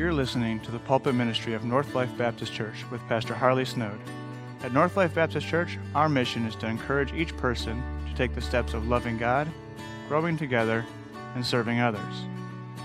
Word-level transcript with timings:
You're 0.00 0.14
listening 0.14 0.60
to 0.60 0.70
the 0.70 0.78
pulpit 0.78 1.14
ministry 1.14 1.52
of 1.52 1.66
North 1.66 1.94
Life 1.94 2.16
Baptist 2.16 2.54
Church 2.54 2.86
with 2.90 3.06
Pastor 3.06 3.34
Harley 3.34 3.66
Snowd. 3.66 4.00
At 4.62 4.72
North 4.72 4.96
Life 4.96 5.14
Baptist 5.14 5.46
Church, 5.46 5.78
our 5.94 6.08
mission 6.08 6.46
is 6.46 6.56
to 6.56 6.66
encourage 6.66 7.12
each 7.12 7.36
person 7.36 7.82
to 8.08 8.14
take 8.14 8.34
the 8.34 8.40
steps 8.40 8.72
of 8.72 8.88
loving 8.88 9.18
God, 9.18 9.46
growing 10.08 10.38
together, 10.38 10.86
and 11.34 11.44
serving 11.44 11.80
others. 11.80 12.24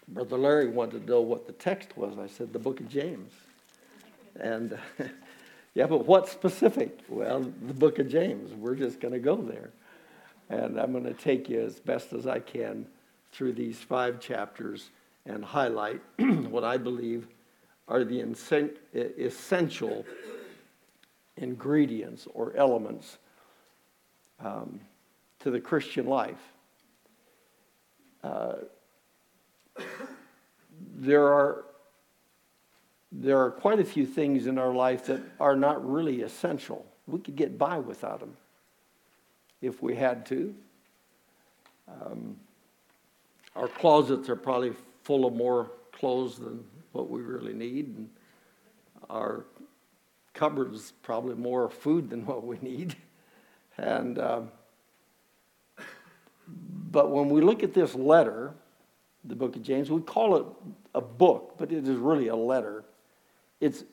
Brother 0.08 0.36
Larry 0.36 0.68
wanted 0.68 1.06
to 1.06 1.10
know 1.10 1.20
what 1.20 1.46
the 1.46 1.52
text 1.52 1.96
was. 1.96 2.18
I 2.18 2.26
said, 2.26 2.52
the 2.52 2.58
book 2.58 2.80
of 2.80 2.88
James. 2.88 3.32
And 4.38 4.78
yeah, 5.74 5.86
but 5.86 6.06
what 6.06 6.28
specific? 6.28 7.00
Well, 7.08 7.40
the 7.66 7.74
book 7.74 7.98
of 7.98 8.08
James. 8.08 8.52
We're 8.52 8.76
just 8.76 9.00
going 9.00 9.14
to 9.14 9.20
go 9.20 9.36
there. 9.36 9.70
And 10.48 10.78
I'm 10.78 10.92
going 10.92 11.04
to 11.04 11.14
take 11.14 11.48
you 11.48 11.60
as 11.60 11.80
best 11.80 12.12
as 12.12 12.26
I 12.26 12.38
can 12.38 12.86
through 13.32 13.54
these 13.54 13.78
five 13.78 14.20
chapters 14.20 14.90
and 15.26 15.44
highlight 15.44 16.00
what 16.18 16.62
I 16.62 16.76
believe 16.76 17.26
are 17.88 18.04
the 18.04 18.20
essential 19.18 20.04
ingredients 21.36 22.26
or 22.32 22.54
elements 22.56 23.18
um, 24.40 24.80
to 25.40 25.50
the 25.50 25.60
Christian 25.60 26.06
life. 26.06 26.40
Uh, 28.22 28.54
there 30.96 31.26
are 31.26 31.64
there 33.12 33.38
are 33.38 33.50
quite 33.50 33.78
a 33.78 33.84
few 33.84 34.04
things 34.04 34.46
in 34.46 34.58
our 34.58 34.74
life 34.74 35.06
that 35.06 35.20
are 35.40 35.56
not 35.56 35.88
really 35.88 36.22
essential. 36.22 36.84
We 37.06 37.20
could 37.20 37.36
get 37.36 37.56
by 37.56 37.78
without 37.78 38.20
them 38.20 38.36
if 39.62 39.82
we 39.82 39.94
had 39.94 40.26
to. 40.26 40.54
Um, 41.88 42.36
our 43.54 43.68
closets 43.68 44.28
are 44.28 44.36
probably 44.36 44.72
full 45.04 45.24
of 45.24 45.34
more 45.34 45.70
clothes 45.92 46.36
than 46.36 46.64
what 46.92 47.08
we 47.08 47.22
really 47.22 47.54
need, 47.54 47.86
and 47.96 48.10
our 49.08 49.44
cupboards 50.34 50.92
probably 51.02 51.34
more 51.36 51.70
food 51.70 52.10
than 52.10 52.26
what 52.26 52.44
we 52.44 52.58
need. 52.60 52.96
And 53.78 54.18
um, 54.18 54.50
but 56.90 57.10
when 57.10 57.28
we 57.28 57.40
look 57.40 57.62
at 57.62 57.72
this 57.74 57.94
letter, 57.94 58.54
the 59.26 59.34
book 59.34 59.56
of 59.56 59.62
James. 59.62 59.90
We 59.90 60.00
call 60.00 60.36
it 60.36 60.46
a 60.94 61.00
book, 61.00 61.54
but 61.58 61.72
it 61.72 61.86
is 61.86 61.96
really 61.96 62.28
a 62.28 62.36
letter. 62.36 62.84
It's, 63.60 63.84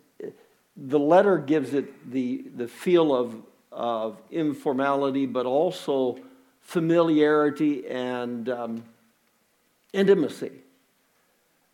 the 0.76 1.00
letter 1.00 1.38
gives 1.38 1.74
it 1.74 2.12
the, 2.12 2.46
the 2.56 2.68
feel 2.68 3.14
of, 3.16 3.36
of 3.72 4.22
informality, 4.32 5.26
but 5.26 5.46
also 5.46 6.18
familiarity 6.62 7.88
and 7.88 8.50
um, 8.50 8.84
intimacy. 9.92 10.52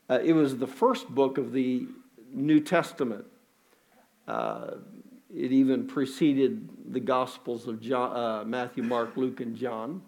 Uh, 0.10 0.20
it 0.24 0.34
was 0.34 0.58
the 0.58 0.68
first 0.68 1.08
book 1.08 1.38
of 1.38 1.52
the 1.52 1.88
New 2.34 2.60
Testament. 2.60 3.26
Uh, 4.28 4.72
it 5.34 5.52
even 5.52 5.86
preceded 5.86 6.68
the 6.92 7.00
Gospels 7.00 7.68
of 7.68 7.80
John, 7.80 8.16
uh, 8.16 8.44
Matthew, 8.46 8.84
Mark, 8.84 9.16
Luke, 9.16 9.40
and 9.42 9.56
John. 9.56 10.02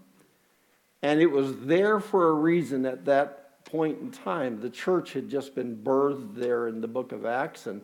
And 1.04 1.20
it 1.20 1.28
was 1.28 1.56
there 1.62 2.00
for 2.00 2.30
a 2.30 2.34
reason 2.34 2.86
at 2.86 3.06
that 3.06 3.41
point 3.72 4.00
in 4.02 4.12
time. 4.12 4.60
The 4.60 4.70
church 4.70 5.14
had 5.14 5.30
just 5.30 5.56
been 5.56 5.78
birthed 5.78 6.36
there 6.36 6.68
in 6.68 6.82
the 6.82 6.88
book 6.88 7.14
of 7.14 7.26
Acts, 7.26 7.68
and 7.68 7.82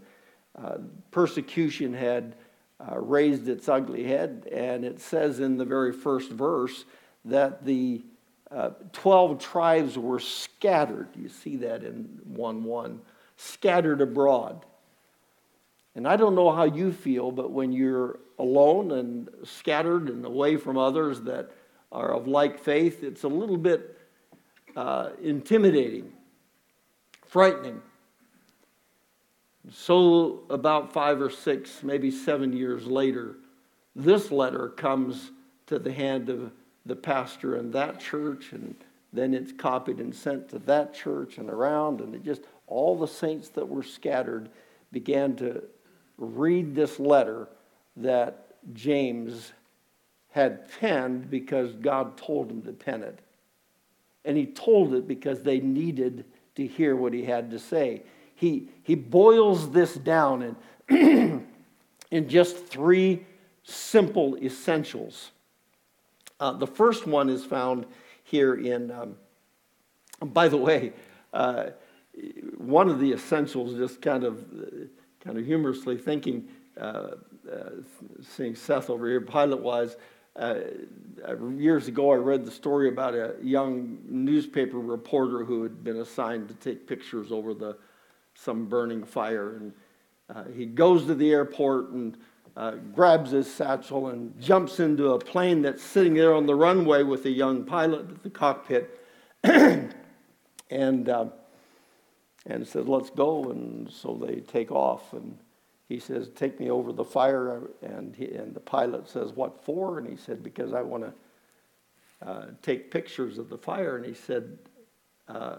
uh, 0.62 0.78
persecution 1.12 1.94
had 1.94 2.36
uh, 2.80 3.00
raised 3.00 3.48
its 3.48 3.70
ugly 3.70 4.04
head. 4.04 4.50
And 4.52 4.84
it 4.84 5.00
says 5.00 5.40
in 5.40 5.58
the 5.58 5.66
very 5.66 5.94
first 5.94 6.30
verse 6.30 6.84
that 7.26 7.66
the 7.66 8.04
uh, 8.52 8.72
12 8.92 9.40
tribes 9.40 9.98
were 9.98 10.20
scattered. 10.20 11.08
You 11.16 11.30
see 11.30 11.56
that 11.58 11.84
in 11.84 12.20
1 12.26 12.64
1 12.64 13.02
scattered 13.38 14.02
abroad. 14.02 14.66
And 15.96 16.08
I 16.08 16.16
don't 16.16 16.36
know 16.36 16.52
how 16.52 16.66
you 16.66 16.92
feel, 16.92 17.32
but 17.32 17.52
when 17.52 17.72
you're 17.72 18.20
alone 18.38 18.92
and 18.92 19.30
scattered 19.44 20.10
and 20.10 20.26
away 20.26 20.58
from 20.58 20.78
others 20.78 21.22
that 21.22 21.52
are 21.92 22.14
of 22.14 22.28
like 22.28 22.60
faith, 22.60 23.04
it's 23.04 23.24
a 23.24 23.28
little 23.28 23.58
bit 23.58 23.97
uh, 24.78 25.10
intimidating, 25.24 26.14
frightening. 27.26 27.82
So, 29.72 30.44
about 30.52 30.94
five 30.94 31.20
or 31.20 31.32
six, 31.32 31.82
maybe 31.82 32.12
seven 32.12 32.54
years 32.54 32.86
later, 32.86 33.38
this 33.96 34.32
letter 34.32 34.70
comes 34.70 35.32
to 35.66 35.80
the 35.80 35.92
hand 35.92 36.30
of 36.30 36.52
the 36.86 36.96
pastor 36.96 37.58
in 37.58 37.72
that 37.72 38.00
church, 38.00 38.54
and 38.54 38.76
then 39.12 39.34
it's 39.34 39.52
copied 39.52 39.98
and 39.98 40.14
sent 40.14 40.48
to 40.50 40.60
that 40.60 40.94
church 40.94 41.40
and 41.40 41.50
around, 41.50 42.00
and 42.00 42.14
it 42.14 42.24
just 42.24 42.44
all 42.68 42.96
the 42.96 43.08
saints 43.08 43.50
that 43.50 43.68
were 43.68 43.84
scattered 43.84 44.48
began 44.92 45.36
to 45.38 45.64
read 46.20 46.76
this 46.76 47.00
letter 47.00 47.50
that 47.96 48.54
James 48.74 49.54
had 50.30 50.70
penned 50.80 51.32
because 51.32 51.74
God 51.74 52.16
told 52.16 52.52
him 52.52 52.62
to 52.62 52.74
pen 52.74 53.02
it 53.02 53.20
and 54.28 54.36
he 54.38 54.46
told 54.46 54.94
it 54.94 55.08
because 55.08 55.42
they 55.42 55.62
needed 55.62 56.26
to 56.56 56.68
hear 56.68 56.98
what 56.98 57.14
he 57.14 57.24
had 57.24 57.50
to 57.50 57.58
say. 57.58 58.04
He, 58.36 58.70
he 58.84 58.94
boils 58.94 59.72
this 59.72 59.96
down 59.96 60.56
in, 60.90 61.48
in 62.12 62.30
just 62.30 62.68
three 62.68 63.26
simple 63.64 64.38
essentials. 64.38 65.32
Uh, 66.42 66.52
the 66.52 66.68
first 66.68 67.08
one 67.08 67.30
is 67.30 67.46
found 67.46 67.86
here 68.26 68.56
in, 68.56 68.92
um, 68.92 69.16
by 70.22 70.50
the 70.50 70.58
way, 70.58 70.92
uh, 71.34 71.68
one 72.58 72.90
of 72.90 73.00
the 73.00 73.14
essentials, 73.14 73.76
just 73.76 74.02
kind 74.02 74.26
of, 74.26 74.44
kind 75.24 75.38
of 75.38 75.46
humorously 75.46 75.98
thinking, 75.98 76.50
uh, 76.80 77.12
uh 77.50 77.70
seeing 78.22 78.56
Seth 78.56 78.90
over 78.90 79.08
here, 79.08 79.22
pilot 79.22 79.62
wise, 79.62 79.96
uh, 80.38 80.60
years 81.56 81.88
ago, 81.88 82.12
I 82.12 82.16
read 82.16 82.46
the 82.46 82.52
story 82.52 82.90
about 82.90 83.16
a 83.16 83.36
young 83.42 84.00
newspaper 84.08 84.78
reporter 84.78 85.44
who 85.44 85.64
had 85.64 85.84
been 85.84 85.98
assigned 85.98 86.48
to 86.50 86.54
take 86.56 86.88
pictures 86.88 87.32
over 87.32 87.54
the 87.54 87.78
some 88.36 88.68
burning 88.68 89.04
fire, 89.04 89.56
and 89.56 89.74
uh, 90.34 90.44
he 90.56 90.66
goes 90.66 91.06
to 91.06 91.16
the 91.16 91.32
airport 91.32 91.90
and 91.90 92.18
uh, 92.56 92.72
grabs 92.94 93.32
his 93.32 93.52
satchel 93.52 94.10
and 94.10 94.40
jumps 94.40 94.80
into 94.80 95.14
a 95.14 95.20
plane 95.20 95.62
that's 95.64 95.82
sitting 95.82 96.14
there 96.14 96.36
on 96.36 96.46
the 96.46 96.54
runway 96.54 97.02
with 97.02 97.26
a 97.26 97.30
young 97.30 97.64
pilot 97.64 98.08
at 98.10 98.24
the 98.24 98.30
cockpit, 98.30 99.00
and 99.44 101.10
uh, 101.10 101.26
and 102.46 102.68
said, 102.68 102.88
"Let's 102.88 103.10
go." 103.10 103.50
And 103.50 103.90
so 103.92 104.14
they 104.24 104.42
take 104.42 104.72
off. 104.72 105.14
And 105.14 105.38
he 105.88 106.00
says, 106.00 106.30
Take 106.36 106.60
me 106.60 106.70
over 106.70 106.92
the 106.92 107.06
fire. 107.06 107.70
And, 107.82 108.16
he, 108.16 108.26
and 108.26 108.54
the 108.54 108.60
pilot 108.60 109.08
says, 109.08 109.32
What 109.34 109.64
for? 109.64 110.00
And 110.00 110.08
he 110.08 110.18
said, 110.18 110.44
Because 110.44 110.74
I 110.74 110.82
want 110.82 111.06
to 111.06 111.14
uh, 112.28 112.46
take 112.62 112.92
pictures 112.92 113.38
of 113.38 113.50
the 113.50 113.58
fire. 113.58 113.96
And 113.98 114.06
he 114.06 114.14
said, 114.14 114.58
uh, 115.28 115.58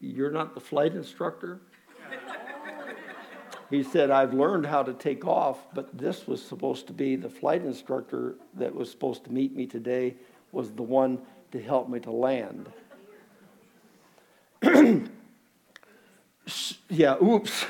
You're 0.00 0.30
not 0.30 0.54
the 0.54 0.60
flight 0.60 0.94
instructor? 0.94 1.60
he 3.70 3.82
said, 3.82 4.10
I've 4.10 4.34
learned 4.34 4.66
how 4.66 4.82
to 4.82 4.92
take 4.92 5.26
off, 5.26 5.58
but 5.74 5.96
this 5.96 6.26
was 6.26 6.44
supposed 6.44 6.86
to 6.88 6.92
be 6.92 7.16
the 7.16 7.30
flight 7.30 7.64
instructor 7.64 8.36
that 8.54 8.74
was 8.74 8.90
supposed 8.90 9.24
to 9.24 9.32
meet 9.32 9.56
me 9.56 9.66
today, 9.66 10.16
was 10.52 10.70
the 10.72 10.82
one 10.82 11.18
to 11.52 11.62
help 11.62 11.88
me 11.88 11.98
to 12.00 12.10
land. 12.10 12.68
yeah, 16.90 17.16
oops 17.22 17.64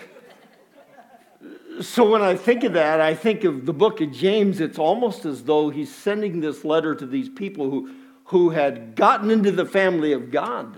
so 1.81 2.11
when 2.11 2.23
I 2.23 2.35
think 2.35 2.65
of 2.65 2.73
that, 2.75 3.01
I 3.01 3.15
think 3.15 3.45
of 3.45 3.67
the 3.67 3.73
book 3.73 4.01
of 4.01 4.13
James. 4.13 4.61
It's 4.61 4.79
almost 4.79 5.25
as 5.25 5.45
though 5.45 5.71
he's 5.71 5.95
sending 5.95 6.41
this 6.41 6.65
letter 6.65 6.95
to 6.95 7.07
these 7.07 7.29
people 7.29 7.71
who, 7.71 7.95
who 8.25 8.51
had 8.51 8.95
gotten 8.95 9.31
into 9.31 9.53
the 9.53 9.67
family 9.67 10.13
of 10.13 10.31
God. 10.31 10.77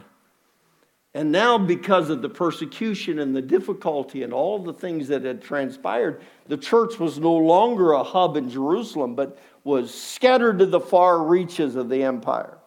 And 1.15 1.33
now, 1.33 1.59
because 1.59 2.11
of 2.11 2.23
the 2.23 2.29
persecution 2.29 3.19
and 3.19 3.35
the 3.35 3.43
difficulty 3.43 4.23
and 4.23 4.33
all 4.33 4.59
the 4.59 4.75
things 4.75 5.09
that 5.09 5.25
had 5.25 5.43
transpired, 5.43 6.21
the 6.47 6.56
church 6.56 6.99
was 6.99 7.19
no 7.19 7.35
longer 7.35 7.93
a 7.93 8.03
hub 8.03 8.37
in 8.37 8.51
Jerusalem, 8.51 9.15
but 9.15 9.39
was 9.65 9.93
scattered 9.93 10.59
to 10.59 10.67
the 10.67 10.81
far 10.81 11.25
reaches 11.25 11.77
of 11.77 11.89
the 11.89 12.03
empire. 12.03 12.59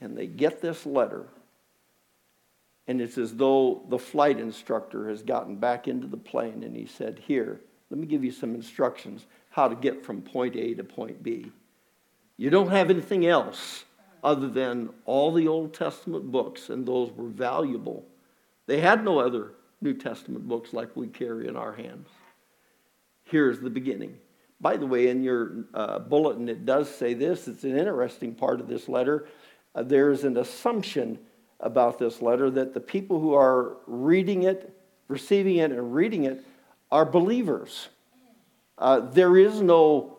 And 0.00 0.16
they 0.16 0.26
get 0.26 0.60
this 0.60 0.84
letter 0.84 1.26
and 2.90 3.00
it's 3.00 3.18
as 3.18 3.36
though 3.36 3.82
the 3.88 4.00
flight 4.00 4.40
instructor 4.40 5.08
has 5.08 5.22
gotten 5.22 5.54
back 5.54 5.86
into 5.86 6.08
the 6.08 6.16
plane 6.16 6.64
and 6.64 6.74
he 6.74 6.86
said, 6.86 7.20
Here, 7.24 7.60
let 7.88 8.00
me 8.00 8.06
give 8.08 8.24
you 8.24 8.32
some 8.32 8.52
instructions 8.52 9.26
how 9.50 9.68
to 9.68 9.76
get 9.76 10.04
from 10.04 10.22
point 10.22 10.56
A 10.56 10.74
to 10.74 10.82
point 10.82 11.22
B. 11.22 11.52
You 12.36 12.50
don't 12.50 12.70
have 12.70 12.90
anything 12.90 13.26
else 13.26 13.84
other 14.24 14.48
than 14.48 14.90
all 15.04 15.30
the 15.30 15.46
Old 15.46 15.72
Testament 15.72 16.32
books, 16.32 16.68
and 16.68 16.84
those 16.84 17.12
were 17.12 17.28
valuable. 17.28 18.04
They 18.66 18.80
had 18.80 19.04
no 19.04 19.20
other 19.20 19.52
New 19.80 19.94
Testament 19.94 20.48
books 20.48 20.72
like 20.72 20.96
we 20.96 21.06
carry 21.06 21.46
in 21.46 21.56
our 21.56 21.72
hands. 21.72 22.08
Here's 23.22 23.60
the 23.60 23.70
beginning. 23.70 24.18
By 24.60 24.76
the 24.76 24.86
way, 24.86 25.10
in 25.10 25.22
your 25.22 25.64
uh, 25.74 26.00
bulletin, 26.00 26.48
it 26.48 26.66
does 26.66 26.92
say 26.92 27.14
this. 27.14 27.46
It's 27.46 27.62
an 27.62 27.78
interesting 27.78 28.34
part 28.34 28.60
of 28.60 28.66
this 28.66 28.88
letter. 28.88 29.28
Uh, 29.76 29.84
there's 29.84 30.24
an 30.24 30.38
assumption 30.38 31.20
about 31.62 31.98
this 31.98 32.22
letter 32.22 32.50
that 32.50 32.74
the 32.74 32.80
people 32.80 33.20
who 33.20 33.34
are 33.34 33.76
reading 33.86 34.44
it, 34.44 34.74
receiving 35.08 35.56
it, 35.56 35.70
and 35.70 35.94
reading 35.94 36.24
it 36.24 36.44
are 36.90 37.04
believers. 37.04 37.88
Uh, 38.78 39.00
there 39.00 39.36
is 39.36 39.60
no 39.60 40.18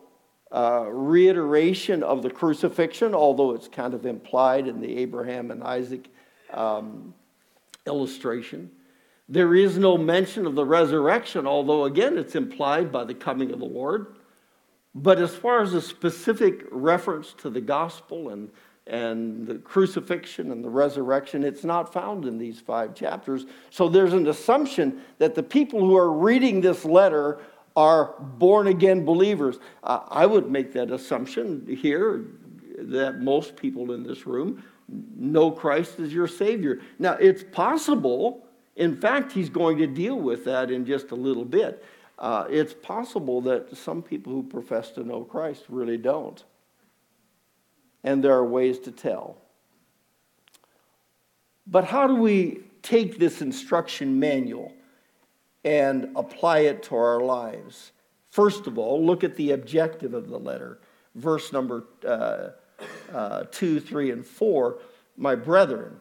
uh, 0.52 0.84
reiteration 0.88 2.02
of 2.02 2.22
the 2.22 2.30
crucifixion, 2.30 3.14
although 3.14 3.52
it's 3.52 3.68
kind 3.68 3.94
of 3.94 4.06
implied 4.06 4.68
in 4.68 4.80
the 4.80 4.98
Abraham 4.98 5.50
and 5.50 5.62
Isaac 5.64 6.08
um, 6.52 7.14
illustration. 7.86 8.70
There 9.28 9.54
is 9.54 9.78
no 9.78 9.96
mention 9.96 10.46
of 10.46 10.54
the 10.54 10.64
resurrection, 10.64 11.46
although 11.46 11.84
again 11.84 12.18
it's 12.18 12.34
implied 12.34 12.92
by 12.92 13.04
the 13.04 13.14
coming 13.14 13.50
of 13.50 13.58
the 13.58 13.64
Lord. 13.64 14.14
But 14.94 15.18
as 15.18 15.34
far 15.34 15.62
as 15.62 15.72
a 15.72 15.80
specific 15.80 16.66
reference 16.70 17.32
to 17.38 17.48
the 17.48 17.62
gospel 17.62 18.28
and, 18.28 18.50
and 18.92 19.46
the 19.46 19.54
crucifixion 19.54 20.52
and 20.52 20.62
the 20.62 20.68
resurrection, 20.68 21.44
it's 21.44 21.64
not 21.64 21.92
found 21.94 22.26
in 22.26 22.36
these 22.36 22.60
five 22.60 22.94
chapters. 22.94 23.46
So 23.70 23.88
there's 23.88 24.12
an 24.12 24.28
assumption 24.28 25.00
that 25.16 25.34
the 25.34 25.42
people 25.42 25.80
who 25.80 25.96
are 25.96 26.12
reading 26.12 26.60
this 26.60 26.84
letter 26.84 27.40
are 27.74 28.14
born 28.20 28.66
again 28.66 29.02
believers. 29.02 29.58
Uh, 29.82 30.00
I 30.08 30.26
would 30.26 30.50
make 30.50 30.74
that 30.74 30.90
assumption 30.90 31.66
here 31.66 32.26
that 32.78 33.20
most 33.20 33.56
people 33.56 33.92
in 33.92 34.02
this 34.02 34.26
room 34.26 34.62
know 35.16 35.50
Christ 35.50 35.98
as 35.98 36.12
your 36.12 36.28
Savior. 36.28 36.80
Now, 36.98 37.14
it's 37.14 37.42
possible, 37.50 38.44
in 38.76 38.94
fact, 39.00 39.32
he's 39.32 39.48
going 39.48 39.78
to 39.78 39.86
deal 39.86 40.16
with 40.16 40.44
that 40.44 40.70
in 40.70 40.84
just 40.84 41.12
a 41.12 41.16
little 41.16 41.46
bit. 41.46 41.82
Uh, 42.18 42.44
it's 42.50 42.74
possible 42.74 43.40
that 43.40 43.74
some 43.74 44.02
people 44.02 44.34
who 44.34 44.42
profess 44.42 44.90
to 44.90 45.02
know 45.02 45.24
Christ 45.24 45.64
really 45.70 45.96
don't. 45.96 46.44
And 48.04 48.22
there 48.22 48.34
are 48.34 48.44
ways 48.44 48.78
to 48.80 48.90
tell. 48.90 49.36
But 51.66 51.84
how 51.84 52.06
do 52.06 52.16
we 52.16 52.60
take 52.82 53.18
this 53.18 53.40
instruction 53.40 54.18
manual? 54.18 54.72
and 55.64 56.10
apply 56.16 56.60
it 56.60 56.82
to 56.84 56.96
our 56.96 57.20
lives. 57.20 57.92
First 58.28 58.66
of 58.66 58.78
all, 58.78 59.04
look 59.04 59.24
at 59.24 59.36
the 59.36 59.52
objective 59.52 60.14
of 60.14 60.28
the 60.28 60.38
letter. 60.38 60.80
Verse 61.14 61.52
number 61.52 61.84
uh, 62.06 62.50
uh, 63.12 63.44
2, 63.50 63.80
3, 63.80 64.10
and 64.10 64.26
4. 64.26 64.78
My 65.16 65.34
brethren, 65.34 66.00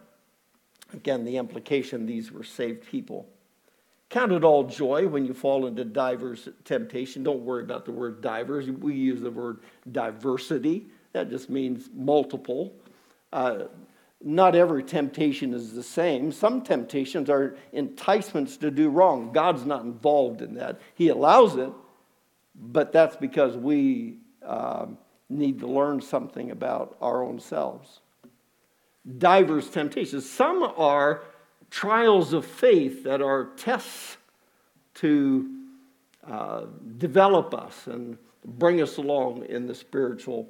again, 0.93 1.25
the 1.25 1.37
implication 1.37 2.05
these 2.05 2.31
were 2.31 2.43
saved 2.43 2.85
people. 2.85 3.27
Count 4.09 4.31
it 4.31 4.43
all 4.43 4.63
joy 4.63 5.07
when 5.07 5.25
you 5.25 5.33
fall 5.33 5.67
into 5.67 5.85
divers 5.85 6.49
temptation. 6.65 7.23
Don't 7.23 7.41
worry 7.41 7.63
about 7.63 7.85
the 7.85 7.91
word 7.91 8.21
divers. 8.21 8.69
We 8.69 8.93
use 8.93 9.21
the 9.21 9.31
word 9.31 9.59
diversity. 9.91 10.87
That 11.13 11.29
just 11.29 11.49
means 11.49 11.89
multiple. 11.93 12.73
Uh, 13.33 13.65
not 14.23 14.55
every 14.55 14.83
temptation 14.83 15.53
is 15.53 15.73
the 15.73 15.83
same. 15.83 16.31
Some 16.31 16.61
temptations 16.61 17.29
are 17.29 17.55
enticements 17.73 18.57
to 18.57 18.69
do 18.69 18.89
wrong. 18.89 19.31
God's 19.31 19.65
not 19.65 19.83
involved 19.83 20.41
in 20.41 20.53
that. 20.55 20.79
He 20.93 21.09
allows 21.09 21.55
it, 21.55 21.71
but 22.55 22.91
that's 22.91 23.15
because 23.15 23.57
we 23.57 24.17
uh, 24.45 24.85
need 25.29 25.59
to 25.59 25.67
learn 25.67 26.01
something 26.01 26.51
about 26.51 26.97
our 27.01 27.23
own 27.23 27.39
selves. 27.39 28.01
Diverse 29.17 29.69
temptations. 29.69 30.29
Some 30.29 30.61
are 30.77 31.23
trials 31.71 32.33
of 32.33 32.45
faith 32.45 33.03
that 33.03 33.21
are 33.21 33.45
tests 33.57 34.17
to 34.95 35.49
uh, 36.27 36.65
develop 36.97 37.53
us 37.55 37.87
and 37.87 38.17
bring 38.45 38.81
us 38.81 38.97
along 38.97 39.45
in 39.45 39.65
the 39.65 39.73
spiritual 39.73 40.47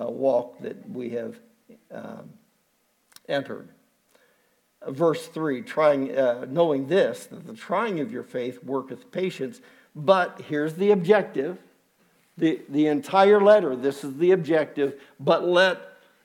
uh, 0.00 0.06
walk 0.06 0.60
that 0.60 0.88
we 0.90 1.10
have. 1.10 1.38
Um, 1.90 2.30
entered. 3.28 3.68
Verse 4.86 5.26
3 5.26 5.62
trying, 5.62 6.16
uh, 6.16 6.46
knowing 6.48 6.86
this, 6.86 7.26
that 7.26 7.46
the 7.46 7.54
trying 7.54 8.00
of 8.00 8.12
your 8.12 8.22
faith 8.22 8.62
worketh 8.62 9.10
patience. 9.10 9.60
But 9.94 10.42
here's 10.48 10.74
the 10.74 10.90
objective 10.90 11.58
the, 12.36 12.62
the 12.68 12.88
entire 12.88 13.40
letter, 13.40 13.76
this 13.76 14.02
is 14.02 14.16
the 14.16 14.32
objective. 14.32 15.00
But 15.20 15.46
let, 15.46 15.78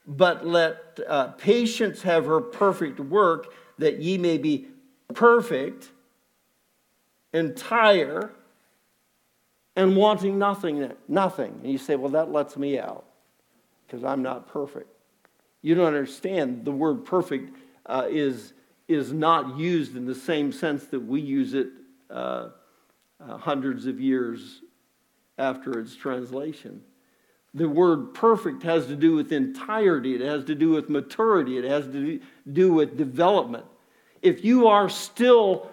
but 0.08 0.46
let 0.46 1.00
uh, 1.08 1.28
patience 1.28 2.02
have 2.02 2.26
her 2.26 2.42
perfect 2.42 3.00
work, 3.00 3.54
that 3.78 4.00
ye 4.00 4.18
may 4.18 4.40
be 4.40 4.70
perfect, 5.14 5.90
entire, 7.32 8.32
and 9.76 9.96
wanting 9.96 10.40
nothing. 10.40 10.92
Nothing. 11.08 11.60
And 11.62 11.72
you 11.72 11.78
say, 11.78 11.96
well, 11.96 12.10
that 12.10 12.32
lets 12.32 12.58
me 12.58 12.80
out 12.80 13.06
because 13.90 14.04
I'm 14.04 14.22
not 14.22 14.48
perfect. 14.48 14.88
You 15.62 15.76
don't 15.76 15.88
understand 15.88 16.64
the 16.64 16.72
word 16.72 17.06
perfect 17.06 17.58
uh, 17.86 18.08
is, 18.10 18.54
is 18.88 19.12
not 19.12 19.58
used 19.58 19.96
in 19.96 20.06
the 20.06 20.16
same 20.16 20.52
sense 20.52 20.86
that 20.88 21.00
we 21.00 21.22
use 21.22 21.54
it 21.54 21.68
uh, 22.10 22.50
uh, 23.20 23.38
hundreds 23.38 23.88
of 23.88 24.00
years 24.00 24.62
after 25.38 25.80
its 25.80 25.96
translation. 25.96 26.82
The 27.56 27.68
word 27.68 28.14
perfect 28.14 28.62
has 28.64 28.86
to 28.88 28.96
do 28.96 29.16
with 29.16 29.32
entirety, 29.32 30.14
it 30.14 30.22
has 30.22 30.46
to 30.46 30.56
do 30.56 30.70
with 30.70 30.88
maturity, 30.88 31.58
it 31.58 31.64
has 31.64 31.86
to 31.88 32.20
do 32.52 32.74
with 32.74 32.96
development. 32.96 33.66
If 34.22 34.46
you 34.46 34.68
are 34.68 34.88
still 34.88 35.72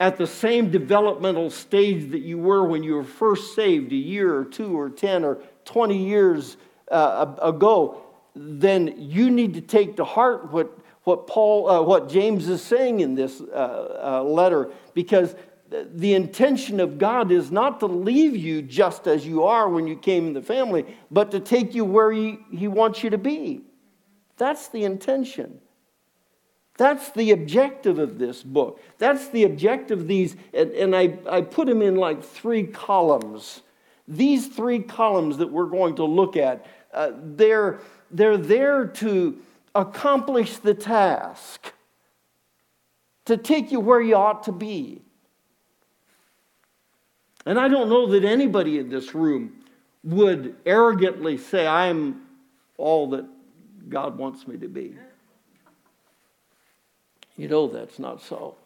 at 0.00 0.16
the 0.16 0.26
same 0.26 0.70
developmental 0.70 1.50
stage 1.50 2.12
that 2.12 2.20
you 2.20 2.38
were 2.38 2.64
when 2.66 2.82
you 2.82 2.94
were 2.94 3.04
first 3.04 3.54
saved 3.54 3.92
a 3.92 3.96
year 3.96 4.34
or 4.34 4.44
two 4.44 4.78
or 4.78 4.88
10 4.88 5.24
or 5.24 5.38
20 5.64 5.98
years 5.98 6.56
uh, 6.90 7.34
ago, 7.42 8.02
then 8.34 8.94
you 8.98 9.30
need 9.30 9.54
to 9.54 9.60
take 9.60 9.96
to 9.96 10.04
heart 10.04 10.52
what, 10.52 10.78
what 11.04 11.26
Paul, 11.26 11.68
uh, 11.68 11.82
what 11.82 12.08
James 12.08 12.48
is 12.48 12.62
saying 12.62 13.00
in 13.00 13.14
this 13.14 13.40
uh, 13.40 14.20
uh, 14.20 14.22
letter, 14.22 14.70
because 14.94 15.34
the 15.70 16.14
intention 16.14 16.80
of 16.80 16.98
God 16.98 17.30
is 17.30 17.50
not 17.50 17.80
to 17.80 17.86
leave 17.86 18.36
you 18.36 18.62
just 18.62 19.06
as 19.06 19.26
you 19.26 19.44
are 19.44 19.68
when 19.68 19.86
you 19.86 19.96
came 19.96 20.28
in 20.28 20.32
the 20.32 20.42
family, 20.42 20.86
but 21.10 21.30
to 21.32 21.40
take 21.40 21.74
you 21.74 21.84
where 21.84 22.10
he, 22.10 22.38
he 22.50 22.68
wants 22.68 23.02
you 23.02 23.10
to 23.10 23.18
be. 23.18 23.62
That's 24.38 24.68
the 24.68 24.84
intention. 24.84 25.60
That's 26.78 27.10
the 27.10 27.32
objective 27.32 27.98
of 27.98 28.18
this 28.18 28.42
book. 28.42 28.80
That's 28.98 29.28
the 29.28 29.44
objective 29.44 30.00
of 30.00 30.08
these, 30.08 30.36
and, 30.54 30.70
and 30.70 30.96
I, 30.96 31.18
I 31.28 31.40
put 31.42 31.66
them 31.66 31.82
in 31.82 31.96
like 31.96 32.22
three 32.22 32.64
columns. 32.64 33.62
These 34.06 34.46
three 34.46 34.78
columns 34.78 35.36
that 35.38 35.50
we're 35.50 35.66
going 35.66 35.96
to 35.96 36.04
look 36.04 36.36
at, 36.36 36.64
uh, 36.92 37.10
they're 37.14 37.80
they're 38.10 38.36
there 38.38 38.86
to 38.86 39.38
accomplish 39.74 40.56
the 40.56 40.74
task, 40.74 41.72
to 43.26 43.36
take 43.36 43.70
you 43.70 43.80
where 43.80 44.00
you 44.00 44.14
ought 44.14 44.44
to 44.44 44.52
be. 44.52 45.02
And 47.46 47.58
I 47.58 47.68
don't 47.68 47.88
know 47.88 48.06
that 48.08 48.24
anybody 48.24 48.78
in 48.78 48.88
this 48.88 49.14
room 49.14 49.52
would 50.04 50.56
arrogantly 50.66 51.38
say, 51.38 51.66
I'm 51.66 52.22
all 52.76 53.10
that 53.10 53.24
God 53.88 54.18
wants 54.18 54.46
me 54.46 54.56
to 54.58 54.68
be. 54.68 54.96
You 57.36 57.48
know 57.48 57.68
that's 57.68 57.98
not 57.98 58.20
so. 58.20 58.56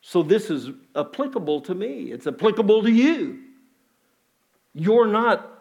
So 0.00 0.22
this 0.22 0.50
is 0.50 0.70
applicable 0.96 1.60
to 1.62 1.74
me, 1.74 2.12
it's 2.12 2.26
applicable 2.26 2.82
to 2.82 2.90
you. 2.90 3.40
You're 4.74 5.06
not 5.06 5.57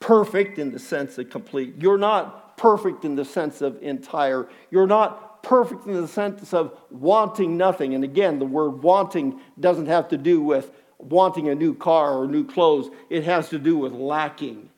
perfect 0.00 0.58
in 0.58 0.72
the 0.72 0.78
sense 0.78 1.18
of 1.18 1.30
complete. 1.30 1.74
You're 1.78 1.98
not 1.98 2.56
perfect 2.56 3.04
in 3.04 3.16
the 3.16 3.24
sense 3.24 3.60
of 3.60 3.82
entire. 3.82 4.48
You're 4.70 4.86
not 4.86 5.42
perfect 5.42 5.86
in 5.86 5.94
the 5.94 6.08
sense 6.08 6.52
of 6.52 6.76
wanting 6.90 7.56
nothing. 7.56 7.94
And 7.94 8.02
again, 8.02 8.38
the 8.38 8.46
word 8.46 8.82
wanting 8.82 9.40
doesn't 9.60 9.86
have 9.86 10.08
to 10.08 10.16
do 10.16 10.40
with 10.40 10.72
wanting 10.98 11.48
a 11.48 11.54
new 11.54 11.74
car 11.74 12.14
or 12.14 12.26
new 12.26 12.44
clothes, 12.44 12.90
it 13.10 13.24
has 13.24 13.48
to 13.50 13.58
do 13.58 13.76
with 13.76 13.92
lacking, 13.92 14.68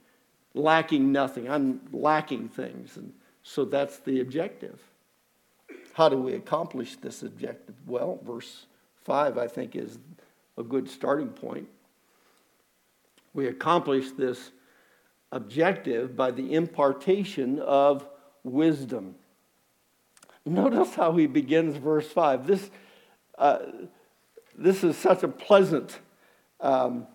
lacking 0.54 1.12
nothing. 1.12 1.48
I'm 1.48 1.80
lacking 1.92 2.48
things. 2.48 2.96
And 2.96 3.12
so 3.42 3.64
that's 3.64 3.98
the 3.98 4.20
objective. 4.20 4.80
How 5.92 6.08
do 6.08 6.16
we 6.16 6.34
accomplish 6.34 6.96
this 6.96 7.22
objective? 7.22 7.74
Well, 7.86 8.20
verse 8.24 8.66
5, 9.04 9.38
I 9.38 9.46
think, 9.46 9.74
is 9.74 9.98
a 10.56 10.62
good 10.62 10.88
starting 10.88 11.28
point. 11.28 11.68
We 13.34 13.46
accomplish 13.46 14.10
this 14.12 14.50
objective 15.32 16.16
by 16.16 16.30
the 16.30 16.54
impartation 16.54 17.58
of 17.60 18.06
wisdom. 18.44 19.14
Notice 20.44 20.94
how 20.94 21.12
he 21.12 21.26
begins 21.26 21.76
verse 21.76 22.08
5. 22.08 22.46
This, 22.46 22.70
uh, 23.36 23.58
this 24.56 24.82
is 24.82 24.96
such 24.96 25.22
a 25.22 25.28
pleasant 25.28 25.98
um, 26.60 27.06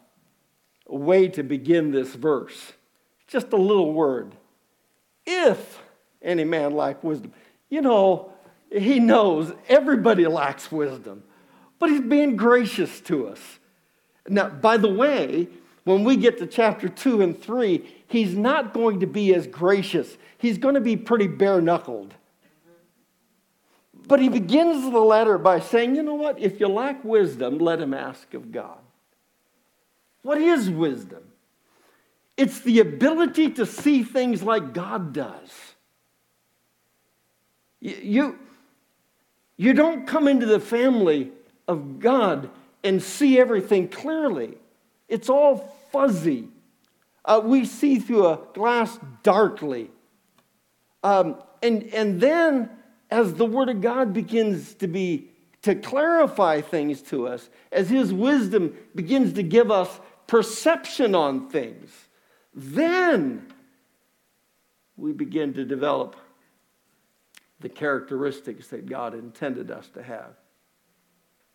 way 0.88 1.28
to 1.30 1.44
begin 1.44 1.92
this 1.92 2.14
verse. 2.14 2.74
Just 3.28 3.52
a 3.54 3.58
little 3.58 3.94
word. 3.94 4.36
If 5.26 5.82
any 6.24 6.44
man 6.44 6.74
lack 6.74 7.04
wisdom. 7.04 7.34
You 7.70 7.82
know, 7.82 8.32
he 8.72 9.00
knows 9.00 9.54
everybody 9.68 10.26
lacks 10.26 10.72
wisdom. 10.72 11.24
but 11.80 11.90
he's 11.90 12.02
being 12.02 12.38
gracious 12.38 13.02
to 13.02 13.28
us. 13.28 13.60
Now, 14.30 14.48
by 14.48 14.78
the 14.78 14.88
way, 14.88 15.50
when 15.84 16.06
we 16.06 16.16
get 16.16 16.38
to 16.38 16.48
chapter 16.48 16.88
2 16.88 17.22
and 17.22 17.42
3, 17.42 17.84
he's 18.14 18.36
not 18.36 18.74
going 18.74 19.00
to 19.00 19.08
be 19.08 19.34
as 19.34 19.48
gracious. 19.48 20.18
He's 20.38 20.60
going 20.60 20.76
to 20.76 20.82
be 20.82 20.96
pretty 20.96 21.26
bare 21.26 21.60
knuckled. 21.62 22.14
But 24.08 24.20
he 24.20 24.30
begins 24.30 24.84
the 24.84 25.00
letter 25.00 25.40
by 25.40 25.60
saying, 25.60 25.96
you 25.96 26.04
know 26.04 26.14
what? 26.14 26.40
If 26.40 26.60
you 26.60 26.68
lack 26.68 27.04
wisdom, 27.04 27.58
let 27.58 27.82
him 27.82 27.92
ask 27.94 28.32
of 28.36 28.52
God. 28.52 28.78
What 30.22 30.38
is 30.38 30.70
wisdom? 30.70 31.24
It's 32.38 32.60
the 32.60 32.80
ability 32.82 33.52
to 33.52 33.66
see 33.66 34.04
things 34.04 34.44
like 34.44 34.74
God 34.74 35.12
does. 35.12 35.52
You, 37.80 38.38
you 39.58 39.74
don't 39.74 40.06
come 40.06 40.28
into 40.28 40.46
the 40.46 40.60
family 40.60 41.32
of 41.68 42.00
God 42.00 42.52
and 42.84 43.02
see 43.02 43.40
everything 43.40 43.88
clearly, 43.88 44.58
it's 45.08 45.30
all 45.30 45.76
fuzzy. 45.92 46.50
Uh, 47.26 47.42
we 47.44 47.66
see 47.66 48.00
through 48.00 48.28
a 48.28 48.40
glass 48.54 49.00
darkly. 49.22 49.90
Um, 51.04 51.42
and, 51.62 51.84
and 51.94 52.20
then, 52.20 52.70
as 53.10 53.34
the 53.36 53.46
Word 53.46 53.70
of 53.70 53.82
God 53.82 54.14
begins 54.14 54.74
to 54.76 54.88
be 54.88 55.30
to 55.62 55.76
clarify 55.76 56.60
things 56.60 57.02
to 57.04 57.28
us, 57.28 57.50
as 57.72 57.90
His 57.90 58.14
wisdom 58.14 58.76
begins 58.94 59.34
to 59.34 59.44
give 59.44 59.72
us 59.72 59.90
perception 60.28 61.16
on 61.16 61.50
things, 61.50 61.90
then 62.54 63.48
we 64.98 65.14
begin 65.14 65.54
to 65.54 65.66
develop 65.66 66.18
the 67.62 67.70
characteristics 67.70 68.68
that 68.68 68.86
God 68.86 69.14
intended 69.14 69.72
us 69.72 69.88
to 69.94 70.04
have. 70.04 70.36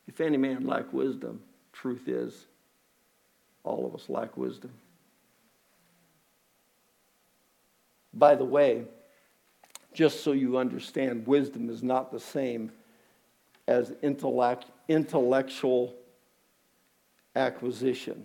If 0.06 0.22
any 0.22 0.38
man 0.38 0.66
lack 0.66 0.92
wisdom, 0.92 1.42
truth 1.72 2.08
is, 2.08 2.46
all 3.62 3.86
of 3.86 3.94
us 3.94 4.08
lack 4.08 4.36
wisdom. 4.36 4.70
By 8.14 8.34
the 8.34 8.44
way, 8.44 8.84
just 9.92 10.22
so 10.22 10.32
you 10.32 10.58
understand, 10.58 11.26
wisdom 11.26 11.70
is 11.70 11.82
not 11.82 12.10
the 12.10 12.20
same 12.20 12.72
as 13.66 13.92
intellect, 14.02 14.66
intellectual 14.88 15.94
acquisition. 17.36 18.24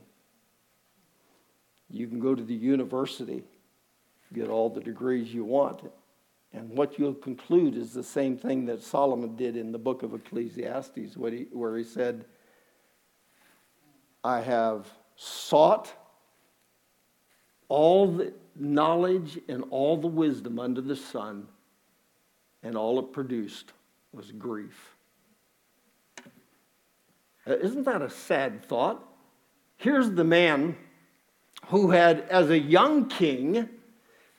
You 1.90 2.08
can 2.08 2.20
go 2.20 2.34
to 2.34 2.44
the 2.44 2.54
university, 2.54 3.44
get 4.34 4.50
all 4.50 4.70
the 4.70 4.82
degrees 4.82 5.34
you 5.34 5.44
want, 5.44 5.82
and 6.54 6.70
what 6.70 6.98
you'll 6.98 7.14
conclude 7.16 7.76
is 7.76 7.94
the 7.94 8.04
same 8.04 8.38
thing 8.38 8.66
that 8.66 8.82
Solomon 8.82 9.36
did 9.36 9.58
in 9.58 9.72
the 9.72 9.78
book 9.78 10.04
of 10.04 10.14
Ecclesiastes, 10.14 11.18
where 11.18 11.78
he 11.78 11.84
said, 11.84 12.26
I 14.24 14.42
have 14.42 14.88
sought 15.16 15.94
all 17.70 18.12
the 18.12 18.34
knowledge 18.56 19.40
and 19.48 19.64
all 19.70 19.98
the 19.98 20.08
wisdom 20.08 20.60
under 20.60 20.82
the 20.82 20.96
sun, 20.96 21.48
and 22.62 22.78
all 22.78 23.00
it 23.00 23.12
produced 23.12 23.74
was 24.12 24.32
grief. 24.32 24.96
Uh, 27.46 27.58
isn't 27.58 27.84
that 27.84 28.02
a 28.02 28.10
sad 28.10 28.64
thought? 28.66 29.04
Here's 29.78 30.12
the 30.12 30.24
man 30.24 30.78
who 31.68 31.92
had, 31.92 32.22
as 32.30 32.50
a 32.50 32.60
young 32.60 33.08
king, 33.08 33.68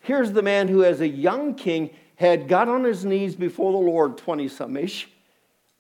here's 0.01 0.33
the 0.33 0.43
man 0.43 0.69
who, 0.69 0.85
as 0.85 1.01
a 1.01 1.09
young 1.09 1.55
king, 1.55 1.91
had 2.17 2.49
got 2.49 2.69
on 2.69 2.85
his 2.85 3.05
knees 3.05 3.35
before 3.35 3.73
the 3.73 3.79
Lord, 3.79 4.17
20 4.17 4.49
some 4.49 4.77
ish, 4.77 5.09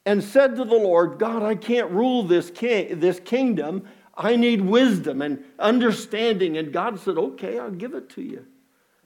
and 0.04 0.22
said 0.22 0.56
to 0.56 0.64
the 0.64 0.74
Lord, 0.74 1.18
God, 1.18 1.42
I 1.42 1.54
can't 1.54 1.90
rule 1.90 2.24
this, 2.24 2.50
king, 2.50 3.00
this 3.00 3.20
kingdom. 3.20 3.86
I 4.16 4.36
need 4.36 4.60
wisdom 4.60 5.22
and 5.22 5.44
understanding. 5.58 6.56
And 6.56 6.72
God 6.72 7.00
said, 7.00 7.18
Okay, 7.18 7.58
I'll 7.58 7.70
give 7.70 7.94
it 7.94 8.08
to 8.10 8.22
you. 8.22 8.46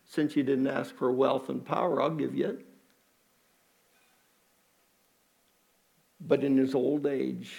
Since 0.04 0.36
you 0.36 0.42
didn't 0.42 0.66
ask 0.66 0.94
for 0.94 1.10
wealth 1.12 1.48
and 1.48 1.64
power, 1.64 2.00
I'll 2.00 2.10
give 2.10 2.34
you 2.34 2.46
it. 2.46 2.66
But 6.20 6.42
in 6.44 6.56
his 6.56 6.74
old 6.74 7.06
age, 7.06 7.54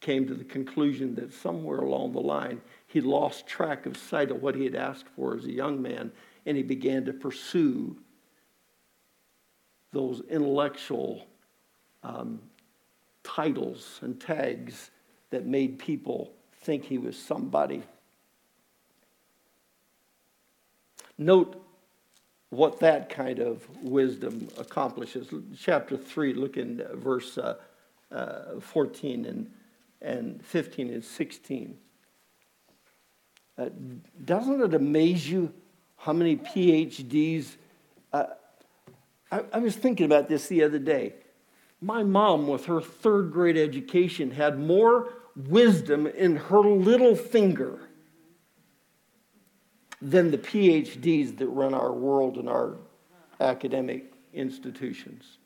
came 0.00 0.26
to 0.26 0.34
the 0.34 0.44
conclusion 0.44 1.14
that 1.16 1.32
somewhere 1.32 1.80
along 1.80 2.12
the 2.12 2.20
line, 2.20 2.60
he 2.86 3.00
lost 3.00 3.46
track 3.46 3.86
of 3.86 3.96
sight 3.96 4.30
of 4.30 4.40
what 4.40 4.54
he 4.54 4.64
had 4.64 4.74
asked 4.74 5.06
for 5.16 5.36
as 5.36 5.44
a 5.44 5.52
young 5.52 5.82
man, 5.82 6.12
and 6.46 6.56
he 6.56 6.62
began 6.62 7.04
to 7.04 7.12
pursue 7.12 7.96
those 9.92 10.22
intellectual 10.30 11.26
um, 12.04 12.40
titles 13.24 13.98
and 14.02 14.20
tags 14.20 14.90
that 15.30 15.46
made 15.46 15.78
people 15.78 16.32
think 16.60 16.84
he 16.84 16.98
was 16.98 17.18
somebody. 17.18 17.82
Note 21.16 21.64
what 22.50 22.80
that 22.80 23.08
kind 23.10 23.40
of 23.40 23.68
wisdom 23.82 24.48
accomplishes. 24.58 25.28
Chapter 25.58 25.96
3, 25.96 26.34
look 26.34 26.56
in 26.56 26.82
verse 26.94 27.36
uh, 27.36 27.56
uh, 28.10 28.60
14 28.60 29.24
and, 29.26 29.50
and 30.00 30.44
15 30.44 30.90
and 30.90 31.04
16. 31.04 31.76
Uh, 33.58 33.68
doesn't 34.24 34.62
it 34.62 34.74
amaze 34.74 35.28
you 35.28 35.52
how 35.96 36.12
many 36.12 36.36
PhDs? 36.36 37.56
Uh, 38.12 38.26
I, 39.30 39.42
I 39.52 39.58
was 39.58 39.74
thinking 39.74 40.06
about 40.06 40.28
this 40.28 40.46
the 40.46 40.62
other 40.62 40.78
day. 40.78 41.14
My 41.80 42.02
mom, 42.02 42.48
with 42.48 42.66
her 42.66 42.80
third 42.80 43.32
grade 43.32 43.56
education, 43.56 44.30
had 44.30 44.58
more 44.58 45.12
wisdom 45.46 46.06
in 46.06 46.36
her 46.36 46.60
little 46.60 47.14
finger 47.14 47.78
than 50.02 50.30
the 50.30 50.38
PhDs 50.38 51.38
that 51.38 51.46
run 51.46 51.74
our 51.74 51.92
world 51.92 52.36
and 52.36 52.48
our 52.48 52.76
academic 53.40 54.12
institutions. 54.32 55.38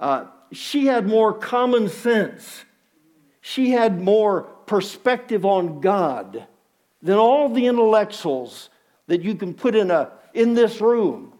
Uh, 0.00 0.26
she 0.52 0.86
had 0.86 1.06
more 1.06 1.32
common 1.32 1.88
sense. 1.88 2.64
She 3.40 3.70
had 3.70 4.00
more 4.00 4.42
perspective 4.42 5.44
on 5.44 5.80
God 5.80 6.46
than 7.02 7.16
all 7.16 7.48
the 7.48 7.66
intellectuals 7.66 8.68
that 9.06 9.22
you 9.22 9.34
can 9.34 9.54
put 9.54 9.74
in, 9.74 9.90
a, 9.90 10.12
in 10.34 10.54
this 10.54 10.80
room. 10.80 11.32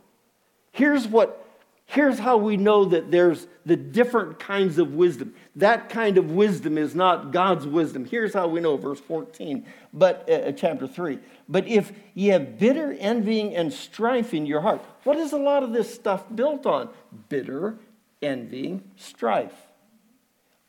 Here's 0.73 1.07
what 1.07 1.46
here's 1.87 2.19
how 2.19 2.37
we 2.37 2.57
know 2.57 2.85
that 2.85 3.11
there's 3.11 3.47
the 3.65 3.77
different 3.77 4.39
kinds 4.39 4.79
of 4.79 4.95
wisdom. 4.95 5.35
That 5.55 5.89
kind 5.89 6.19
of 6.19 6.31
wisdom 6.33 6.77
is 6.77 6.95
not 6.95 7.33
God's 7.33 7.67
wisdom. 7.67 8.05
Here's 8.05 8.35
how 8.35 8.49
we 8.49 8.61
know, 8.61 8.77
verse 8.77 9.01
14, 9.01 9.65
but 9.93 10.29
uh, 10.29 10.33
uh 10.33 10.53
chapter 10.53 10.87
3. 10.87 11.19
But 11.49 11.67
if 11.67 11.93
ye 12.15 12.29
have 12.29 12.59
bitter 12.59 12.93
envying 12.99 13.55
and 13.55 13.73
strife 13.73 14.35
in 14.35 14.47
your 14.47 14.61
heart, 14.61 14.85
what 15.05 15.17
is 15.17 15.33
a 15.33 15.39
lot 15.39 15.63
of 15.63 15.73
this 15.73 15.93
stuff 15.93 16.25
built 16.35 16.67
on? 16.67 16.91
Bitter 17.29 17.79
envying, 18.21 18.83
strife. 18.97 19.55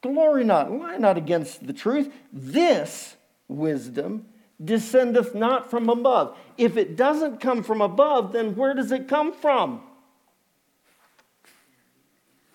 Glory 0.01 0.43
not, 0.43 0.71
lie 0.71 0.97
not 0.97 1.17
against 1.17 1.65
the 1.65 1.73
truth. 1.73 2.13
This 2.31 3.15
wisdom 3.47 4.25
descendeth 4.63 5.35
not 5.35 5.69
from 5.69 5.89
above. 5.89 6.37
If 6.57 6.77
it 6.77 6.95
doesn't 6.95 7.39
come 7.39 7.63
from 7.63 7.81
above, 7.81 8.33
then 8.33 8.55
where 8.55 8.73
does 8.73 8.91
it 8.91 9.07
come 9.07 9.33
from? 9.33 9.81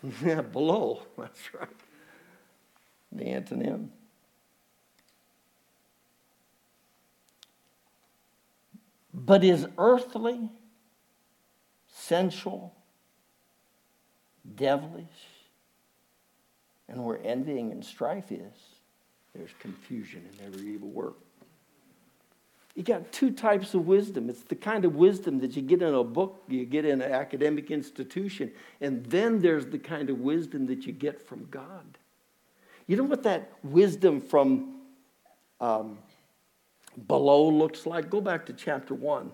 Yeah, 0.24 0.42
below. 0.42 1.02
That's 1.16 1.54
right. 1.54 1.68
The 3.12 3.24
antonym. 3.24 3.88
But 9.14 9.44
is 9.44 9.66
earthly, 9.78 10.48
sensual, 11.88 12.74
devilish, 14.56 15.06
and 16.88 17.04
where 17.04 17.20
envying 17.24 17.70
and 17.70 17.84
strife 17.84 18.32
is, 18.32 18.54
there's 19.34 19.50
confusion 19.60 20.28
in 20.32 20.46
every 20.46 20.66
evil 20.68 20.88
work. 20.88 21.16
You 22.74 22.82
got 22.82 23.12
two 23.12 23.30
types 23.30 23.74
of 23.74 23.86
wisdom. 23.86 24.30
It's 24.30 24.42
the 24.42 24.54
kind 24.54 24.84
of 24.84 24.94
wisdom 24.94 25.40
that 25.40 25.54
you 25.54 25.62
get 25.62 25.82
in 25.82 25.92
a 25.92 26.02
book, 26.02 26.42
you 26.48 26.64
get 26.64 26.84
in 26.84 27.02
an 27.02 27.12
academic 27.12 27.70
institution, 27.70 28.50
and 28.80 29.04
then 29.06 29.40
there's 29.40 29.66
the 29.66 29.78
kind 29.78 30.08
of 30.08 30.20
wisdom 30.20 30.66
that 30.66 30.86
you 30.86 30.92
get 30.92 31.20
from 31.20 31.46
God. 31.50 31.98
You 32.86 32.96
know 32.96 33.04
what 33.04 33.22
that 33.24 33.52
wisdom 33.62 34.20
from 34.20 34.80
um, 35.60 35.98
below 37.06 37.48
looks 37.48 37.86
like? 37.86 38.08
Go 38.08 38.20
back 38.20 38.46
to 38.46 38.52
chapter 38.54 38.94
1, 38.94 39.30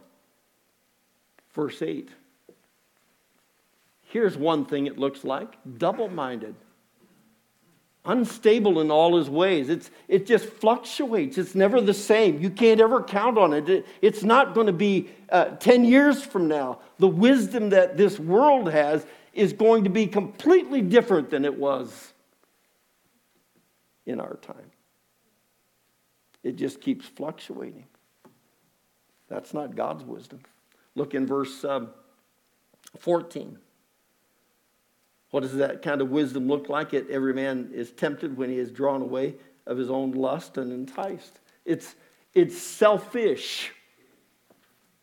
verse 1.55 1.81
8. 1.81 2.09
Here's 4.03 4.37
one 4.37 4.65
thing 4.65 4.87
it 4.87 4.99
looks 4.99 5.23
like 5.23 5.57
double 5.79 6.09
minded 6.09 6.55
unstable 8.09 8.81
in 8.81 8.91
all 8.91 9.17
his 9.17 9.29
ways. 9.31 9.69
It's, 9.69 9.91
it 10.09 10.27
just 10.27 10.47
fluctuates. 10.47 11.39
It's 11.39 11.55
never 11.55 11.81
the 11.81 11.95
same. 11.95 12.41
You 12.41 12.51
can't 12.51 12.81
ever 12.81 13.03
count 13.03 13.39
on 13.39 13.53
it. 13.53 13.69
it 13.69 13.87
it's 14.03 14.25
not 14.25 14.55
going 14.55 14.67
to 14.67 14.73
be 14.73 15.09
uh, 15.31 15.51
10 15.57 15.85
years 15.85 16.25
from 16.25 16.49
now. 16.49 16.81
The 16.99 17.07
wisdom 17.07 17.71
that 17.71 17.97
this 17.97 18.19
world 18.19 18.73
has 18.73 19.07
is 19.35 19.53
going 19.53 19.85
to 19.85 19.91
be 19.91 20.07
completely 20.07 20.81
different 20.81 21.31
than 21.31 21.45
it 21.45 21.57
was 21.57 22.15
in 24.07 24.21
our 24.21 24.37
time. 24.37 24.73
It 26.43 26.57
just 26.57 26.81
keeps 26.81 27.07
fluctuating. 27.07 27.85
That's 29.29 29.53
not 29.53 29.77
God's 29.77 30.03
wisdom. 30.03 30.41
Look 30.95 31.15
in 31.15 31.27
verse 31.27 31.63
um, 31.63 31.91
14. 32.99 33.59
What 35.31 35.41
does 35.41 35.55
that 35.57 35.83
kind 35.83 36.01
of 36.01 36.11
wisdom 36.11 36.49
look 36.49 36.69
like? 36.69 36.95
It, 36.95 37.11
every 37.11 37.35
man 37.35 37.71
is 37.75 37.91
tempted 37.91 38.37
when 38.37 38.49
he 38.49 38.59
is 38.59 38.71
drawn 38.71 39.03
away 39.03 39.35
of 39.67 39.77
his 39.77 39.91
own 39.91 40.13
lust 40.13 40.57
and 40.57 40.73
enticed. 40.73 41.39
It's, 41.65 41.95
it's 42.35 42.57
selfish. 42.57 43.73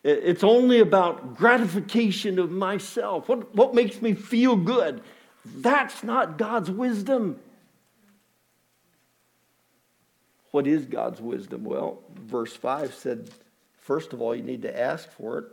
It's 0.03 0.43
only 0.43 0.79
about 0.79 1.35
gratification 1.35 2.39
of 2.39 2.51
myself. 2.51 3.29
What, 3.29 3.55
what 3.55 3.75
makes 3.75 4.01
me 4.01 4.13
feel 4.13 4.55
good? 4.55 5.01
That's 5.45 6.03
not 6.03 6.37
God's 6.37 6.71
wisdom. 6.71 7.39
What 10.51 10.65
is 10.65 10.85
God's 10.85 11.21
wisdom? 11.21 11.63
Well, 11.63 12.01
verse 12.15 12.55
5 12.55 12.93
said, 12.93 13.29
first 13.77 14.13
of 14.13 14.21
all, 14.21 14.35
you 14.35 14.41
need 14.41 14.63
to 14.63 14.79
ask 14.79 15.11
for 15.11 15.37
it 15.39 15.45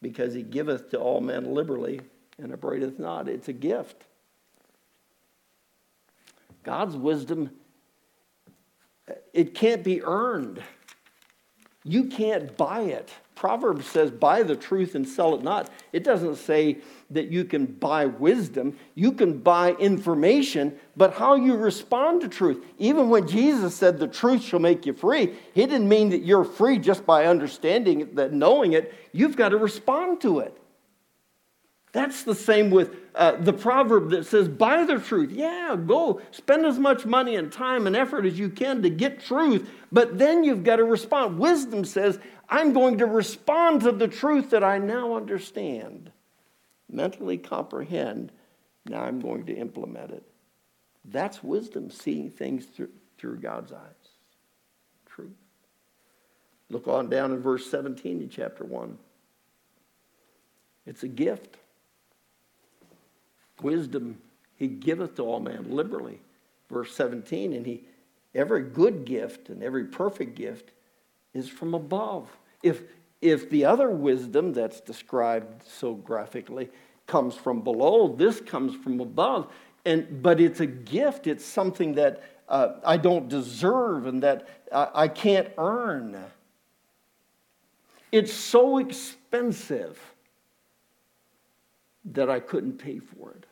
because 0.00 0.32
he 0.32 0.42
giveth 0.42 0.90
to 0.90 0.98
all 0.98 1.20
men 1.20 1.52
liberally 1.52 2.00
and 2.42 2.52
upbraideth 2.52 2.98
not. 2.98 3.28
It's 3.28 3.48
a 3.48 3.52
gift. 3.52 4.04
God's 6.62 6.96
wisdom, 6.96 7.50
it 9.32 9.54
can't 9.54 9.82
be 9.82 10.02
earned. 10.02 10.62
You 11.84 12.04
can't 12.04 12.56
buy 12.56 12.82
it. 12.82 13.10
Proverbs 13.34 13.86
says, 13.86 14.10
buy 14.10 14.42
the 14.42 14.54
truth 14.54 14.94
and 14.94 15.08
sell 15.08 15.34
it 15.34 15.42
not. 15.42 15.70
It 15.94 16.04
doesn't 16.04 16.36
say 16.36 16.76
that 17.08 17.32
you 17.32 17.46
can 17.46 17.64
buy 17.64 18.04
wisdom. 18.04 18.76
You 18.94 19.12
can 19.12 19.38
buy 19.38 19.72
information, 19.72 20.78
but 20.94 21.14
how 21.14 21.36
you 21.36 21.56
respond 21.56 22.20
to 22.20 22.28
truth. 22.28 22.62
Even 22.76 23.08
when 23.08 23.26
Jesus 23.26 23.74
said 23.74 23.98
the 23.98 24.06
truth 24.06 24.42
shall 24.42 24.60
make 24.60 24.84
you 24.84 24.92
free, 24.92 25.34
he 25.54 25.64
didn't 25.64 25.88
mean 25.88 26.10
that 26.10 26.22
you're 26.22 26.44
free 26.44 26.78
just 26.78 27.06
by 27.06 27.24
understanding 27.24 28.02
it, 28.02 28.16
that 28.16 28.34
knowing 28.34 28.74
it. 28.74 28.92
You've 29.12 29.36
got 29.36 29.48
to 29.48 29.56
respond 29.56 30.20
to 30.20 30.40
it. 30.40 30.59
That's 31.92 32.22
the 32.22 32.34
same 32.34 32.70
with 32.70 32.94
uh, 33.16 33.32
the 33.32 33.52
proverb 33.52 34.10
that 34.10 34.24
says, 34.24 34.48
buy 34.48 34.84
the 34.84 35.00
truth. 35.00 35.32
Yeah, 35.32 35.76
go 35.76 36.20
spend 36.30 36.64
as 36.64 36.78
much 36.78 37.04
money 37.04 37.34
and 37.34 37.52
time 37.52 37.86
and 37.86 37.96
effort 37.96 38.24
as 38.26 38.38
you 38.38 38.48
can 38.48 38.82
to 38.82 38.90
get 38.90 39.20
truth, 39.20 39.68
but 39.90 40.16
then 40.16 40.44
you've 40.44 40.62
got 40.62 40.76
to 40.76 40.84
respond. 40.84 41.38
Wisdom 41.38 41.84
says, 41.84 42.20
I'm 42.48 42.72
going 42.72 42.98
to 42.98 43.06
respond 43.06 43.80
to 43.82 43.92
the 43.92 44.06
truth 44.06 44.50
that 44.50 44.62
I 44.62 44.78
now 44.78 45.16
understand, 45.16 46.12
mentally 46.88 47.38
comprehend. 47.38 48.30
Now 48.86 49.02
I'm 49.02 49.20
going 49.20 49.46
to 49.46 49.54
implement 49.54 50.12
it. 50.12 50.22
That's 51.04 51.42
wisdom, 51.42 51.90
seeing 51.90 52.30
things 52.30 52.66
through, 52.66 52.90
through 53.18 53.38
God's 53.38 53.72
eyes. 53.72 53.80
Truth. 55.06 55.30
Look 56.68 56.86
on 56.86 57.10
down 57.10 57.32
in 57.32 57.40
verse 57.40 57.68
17 57.68 58.20
in 58.20 58.28
chapter 58.28 58.64
1. 58.64 58.96
It's 60.86 61.02
a 61.02 61.08
gift. 61.08 61.56
Wisdom 63.62 64.18
he 64.56 64.68
giveth 64.68 65.16
to 65.16 65.22
all 65.22 65.40
men 65.40 65.70
liberally. 65.70 66.20
Verse 66.68 66.94
17, 66.94 67.52
and 67.52 67.66
he 67.66 67.84
every 68.34 68.62
good 68.62 69.04
gift 69.04 69.48
and 69.48 69.62
every 69.62 69.84
perfect 69.84 70.36
gift 70.36 70.70
is 71.34 71.48
from 71.48 71.74
above. 71.74 72.28
If 72.62 72.82
if 73.20 73.50
the 73.50 73.64
other 73.64 73.90
wisdom 73.90 74.52
that's 74.52 74.80
described 74.80 75.62
so 75.66 75.94
graphically 75.94 76.70
comes 77.06 77.34
from 77.34 77.62
below, 77.62 78.08
this 78.08 78.40
comes 78.40 78.74
from 78.74 79.00
above. 79.00 79.52
And 79.84 80.22
but 80.22 80.40
it's 80.40 80.60
a 80.60 80.66
gift, 80.66 81.26
it's 81.26 81.44
something 81.44 81.94
that 81.94 82.22
uh, 82.48 82.74
I 82.84 82.96
don't 82.96 83.28
deserve 83.28 84.06
and 84.06 84.22
that 84.22 84.48
I, 84.72 84.88
I 84.94 85.08
can't 85.08 85.48
earn. 85.56 86.22
It's 88.12 88.32
so 88.32 88.78
expensive 88.78 89.98
that 92.04 92.28
I 92.28 92.40
couldn't 92.40 92.78
pay 92.78 92.98
for 92.98 93.32
it. 93.32 93.46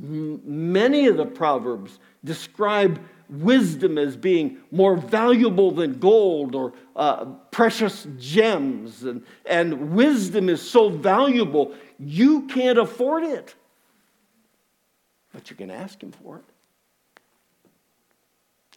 Many 0.00 1.06
of 1.06 1.16
the 1.16 1.26
Proverbs 1.26 1.98
describe 2.24 3.00
wisdom 3.28 3.98
as 3.98 4.16
being 4.16 4.58
more 4.70 4.96
valuable 4.96 5.70
than 5.70 5.98
gold 5.98 6.54
or 6.54 6.72
uh, 6.96 7.24
precious 7.50 8.06
gems. 8.18 9.04
And, 9.04 9.24
and 9.46 9.92
wisdom 9.92 10.48
is 10.48 10.60
so 10.68 10.88
valuable, 10.88 11.74
you 11.98 12.42
can't 12.46 12.78
afford 12.78 13.24
it. 13.24 13.54
But 15.32 15.50
you 15.50 15.56
can 15.56 15.70
ask 15.70 16.02
Him 16.02 16.12
for 16.12 16.38
it. 16.38 16.44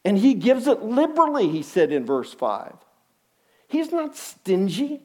And 0.05 0.17
He 0.17 0.33
gives 0.33 0.67
it 0.67 0.81
liberally, 0.81 1.49
He 1.49 1.63
said 1.63 1.91
in 1.91 2.05
verse 2.05 2.33
5. 2.33 2.75
He's 3.67 3.91
not 3.91 4.15
stingy. 4.15 5.01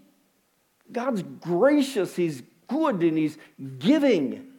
God's 0.90 1.22
gracious, 1.22 2.14
He's 2.14 2.42
good, 2.68 3.03
and 3.03 3.18
He's 3.18 3.38
giving. 3.79 4.51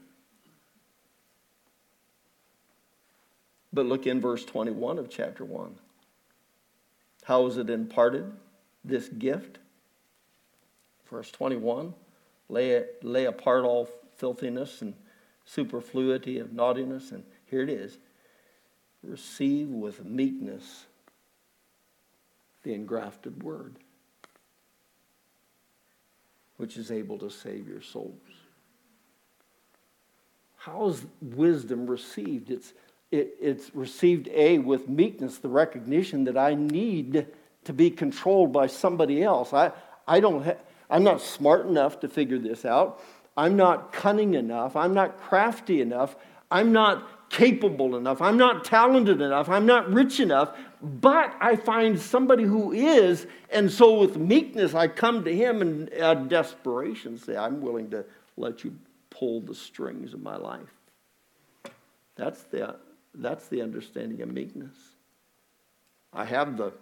But 3.74 3.88
look 3.88 4.06
in 4.06 4.22
verse 4.22 4.46
21 4.46 5.00
of 5.00 5.10
chapter 5.10 5.44
1. 5.44 5.76
How 7.24 7.48
is 7.48 7.58
it 7.58 7.70
imparted, 7.70 8.32
this 8.86 9.08
gift? 9.08 9.58
Verse 11.10 11.32
21 11.32 11.94
lay, 12.50 12.84
lay 13.02 13.26
apart 13.26 13.66
all 13.66 13.90
filthiness 14.18 14.82
and 14.82 14.94
superfluity 15.46 16.38
of 16.38 16.54
naughtiness. 16.54 17.12
And 17.12 17.24
here 17.46 17.64
it 17.64 17.70
is 17.70 17.98
receive 19.04 19.68
with 19.68 20.06
meekness 20.06 20.86
the 22.64 22.74
engrafted 22.74 23.44
word, 23.44 23.76
which 26.58 26.78
is 26.78 26.92
able 26.92 27.18
to 27.18 27.30
save 27.30 27.68
your 27.68 27.82
souls. 27.82 28.14
How 30.56 30.88
is 30.88 31.06
wisdom 31.22 31.88
received? 31.88 32.50
It's 32.50 32.72
it, 33.14 33.36
it's 33.40 33.76
received 33.76 34.28
A, 34.34 34.58
with 34.58 34.90
meekness, 34.90 35.38
the 35.38 35.48
recognition 35.48 36.24
that 36.24 36.36
I 36.36 36.56
need 36.56 37.28
to 37.64 37.74
be 37.74 37.92
controlled 37.92 38.52
by 38.52 38.66
somebody 38.68 39.22
else. 39.22 39.54
I, 39.54 39.72
I 40.08 40.20
don't 40.20 40.44
ha- 40.44 40.58
I'm 40.90 41.04
not 41.04 41.22
smart 41.22 41.68
enough 41.68 42.00
to 42.00 42.10
figure 42.10 42.40
this 42.40 42.66
out. 42.66 43.02
I'm 43.38 43.56
not 43.56 43.94
cunning 43.94 44.34
enough. 44.34 44.76
I'm 44.76 44.94
not 44.96 45.20
crafty 45.22 45.80
enough. 45.80 46.16
I'm 46.50 46.72
not 46.72 47.30
capable 47.30 47.96
enough. 47.96 48.22
I'm 48.22 48.38
not 48.38 48.66
talented 48.66 49.22
enough. 49.22 49.48
I'm 49.48 49.66
not 49.66 49.92
rich 49.92 50.20
enough. 50.20 50.56
But 50.82 51.36
I 51.40 51.56
find 51.56 52.00
somebody 52.00 52.44
who 52.44 52.72
is, 52.72 53.28
and 53.52 53.72
so 53.72 54.00
with 54.00 54.18
meekness, 54.18 54.74
I 54.74 54.88
come 54.88 55.24
to 55.24 55.36
him 55.36 55.62
and 55.62 55.94
uh, 55.94 56.16
desperation 56.16 57.18
say, 57.18 57.38
I'm 57.38 57.62
willing 57.62 57.90
to 57.92 58.06
let 58.38 58.64
you 58.64 58.76
pull 59.12 59.40
the 59.42 59.56
strings 59.56 60.14
of 60.14 60.22
my 60.22 60.36
life. 60.36 60.74
That's 62.16 62.44
the 62.44 62.76
that's 63.16 63.48
the 63.48 63.62
understanding 63.62 64.22
of 64.22 64.30
meekness. 64.30 64.76
I 66.12 66.26
have 66.26 66.58
the 66.58 66.74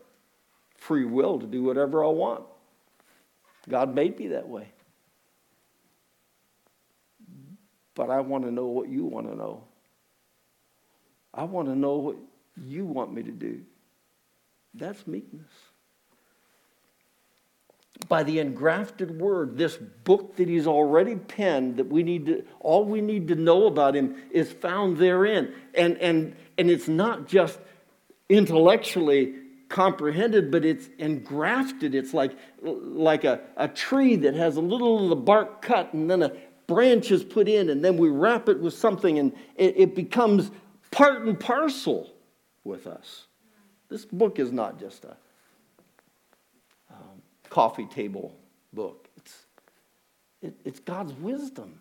free 0.78 1.06
will 1.06 1.39
to 1.39 1.46
do 1.46 1.63
whatever 1.63 2.04
I 2.04 2.10
want. 2.10 2.44
God 3.70 3.94
made 3.94 4.17
me 4.17 4.28
that 4.30 4.48
way. 4.48 4.67
But 7.96 8.10
I 8.10 8.22
want 8.22 8.46
to 8.46 8.52
know 8.52 8.67
what 8.67 8.89
you 8.89 9.06
want 9.06 9.28
to 9.28 9.36
know. 9.36 9.63
I 11.34 11.44
want 11.44 11.67
to 11.67 11.76
know 11.76 11.98
what 11.98 12.15
you 12.65 12.86
want 12.86 13.13
me 13.13 13.24
to 13.24 13.32
do. 13.32 13.62
That's 14.74 15.06
meekness 15.06 15.52
by 18.12 18.24
the 18.24 18.39
engrafted 18.39 19.21
word, 19.21 19.58
this 19.58 19.78
book 20.04 20.36
that 20.36 20.50
he's 20.50 20.67
already 20.67 21.15
penned, 21.15 21.78
that 21.78 21.88
we 21.88 22.04
need 22.04 22.26
to, 22.26 22.43
all 22.60 22.84
we 22.84 23.00
need 23.00 23.26
to 23.30 23.36
know 23.36 23.67
about 23.67 23.95
him 23.95 24.13
is 24.32 24.52
found 24.52 24.97
therein. 24.97 25.54
And, 25.76 25.97
and, 26.00 26.36
and 26.58 26.69
it's 26.69 26.89
not 26.89 27.26
just 27.26 27.58
intellectually 28.28 29.36
comprehended, 29.69 30.52
but 30.52 30.65
it's 30.65 30.89
engrafted. 30.97 31.95
It's 31.95 32.13
like, 32.13 32.34
like 32.62 33.24
a, 33.24 33.39
a 33.56 33.69
tree 33.69 34.17
that 34.17 34.36
has 34.36 34.58
a 34.58 34.62
little 34.62 35.06
of 35.06 35.10
the 35.10 35.15
bark 35.15 35.62
cut 35.62 35.93
and 35.93 36.12
then 36.12 36.21
a 36.21 36.34
branch 36.67 37.12
is 37.12 37.24
put 37.24 37.47
in, 37.47 37.69
and 37.69 37.82
then 37.82 37.95
we 37.95 38.10
wrap 38.10 38.50
it 38.50 38.60
with 38.60 38.74
something, 38.74 39.19
and 39.19 39.32
it, 39.56 39.74
it 39.78 39.95
becomes 39.95 40.52
part 40.91 41.21
and 41.21 41.39
parcel 41.39 42.12
with 42.65 42.88
us. 42.88 43.28
This 43.88 44.04
book 44.04 44.38
is 44.38 44.52
not 44.52 44.82
just 44.82 45.06
a 45.06 45.15
coffee 47.52 47.86
table 47.86 48.36
book. 48.74 49.08
It's, 49.18 49.46
it, 50.42 50.56
it's 50.66 50.80
God's 50.80 51.14
wisdom. 51.14 51.80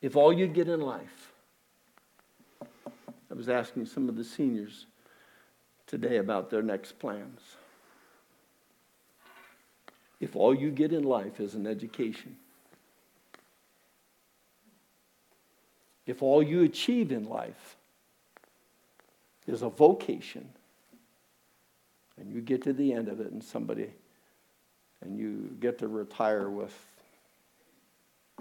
If 0.00 0.14
all 0.14 0.32
you 0.32 0.46
get 0.46 0.68
in 0.68 0.80
life, 0.80 1.32
I 2.62 3.34
was 3.34 3.48
asking 3.48 3.86
some 3.86 4.08
of 4.08 4.16
the 4.16 4.22
seniors 4.22 4.86
today 5.86 6.18
about 6.18 6.50
their 6.50 6.62
next 6.62 7.00
plans. 7.00 7.40
if 10.24 10.34
all 10.34 10.54
you 10.54 10.70
get 10.70 10.92
in 10.92 11.04
life 11.04 11.38
is 11.38 11.54
an 11.54 11.66
education, 11.66 12.36
if 16.06 16.22
all 16.22 16.42
you 16.42 16.62
achieve 16.62 17.12
in 17.12 17.24
life 17.28 17.76
is 19.46 19.62
a 19.62 19.68
vocation, 19.68 20.48
and 22.18 22.32
you 22.32 22.40
get 22.40 22.62
to 22.62 22.72
the 22.72 22.92
end 22.92 23.08
of 23.08 23.20
it 23.20 23.32
and 23.32 23.42
somebody, 23.42 23.90
and 25.02 25.18
you 25.18 25.56
get 25.60 25.78
to 25.78 25.88
retire 25.88 26.48
with 26.48 26.74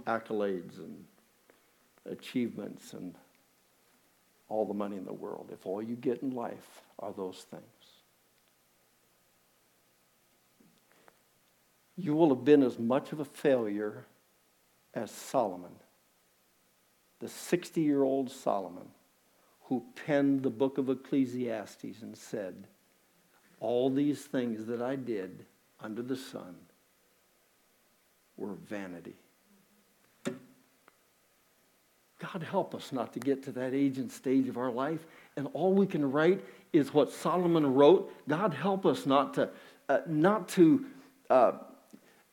accolades 0.05 0.77
and 0.77 1.03
achievements 2.09 2.93
and 2.93 3.15
all 4.49 4.65
the 4.65 4.73
money 4.73 4.97
in 4.97 5.05
the 5.05 5.13
world, 5.13 5.49
if 5.51 5.65
all 5.65 5.81
you 5.81 5.95
get 5.95 6.21
in 6.21 6.31
life 6.31 6.81
are 6.99 7.11
those 7.11 7.45
things, 7.49 7.63
you 11.97 12.13
will 12.13 12.29
have 12.29 12.45
been 12.45 12.63
as 12.63 12.77
much 12.77 13.11
of 13.11 13.19
a 13.19 13.25
failure 13.25 14.05
as 14.93 15.09
Solomon, 15.11 15.71
the 17.23 17.29
60 17.29 17.79
year 17.79 18.03
old 18.03 18.29
Solomon, 18.29 18.89
who 19.67 19.81
penned 20.05 20.43
the 20.43 20.49
book 20.49 20.77
of 20.77 20.89
Ecclesiastes 20.89 22.01
and 22.01 22.17
said, 22.17 22.67
All 23.61 23.89
these 23.89 24.25
things 24.25 24.65
that 24.65 24.81
I 24.81 24.97
did 24.97 25.45
under 25.79 26.01
the 26.01 26.17
sun 26.17 26.55
were 28.35 28.55
vanity. 28.67 29.15
God 32.19 32.43
help 32.43 32.75
us 32.75 32.91
not 32.91 33.13
to 33.13 33.19
get 33.19 33.41
to 33.43 33.53
that 33.53 33.73
age 33.73 33.99
and 33.99 34.11
stage 34.11 34.49
of 34.49 34.57
our 34.57 34.71
life, 34.71 35.05
and 35.37 35.47
all 35.53 35.71
we 35.73 35.87
can 35.87 36.11
write 36.11 36.43
is 36.73 36.93
what 36.93 37.09
Solomon 37.09 37.73
wrote. 37.73 38.13
God 38.27 38.53
help 38.53 38.85
us 38.85 39.05
not 39.05 39.33
to, 39.35 39.49
uh, 39.87 39.99
not 40.07 40.49
to 40.49 40.85
uh, 41.29 41.53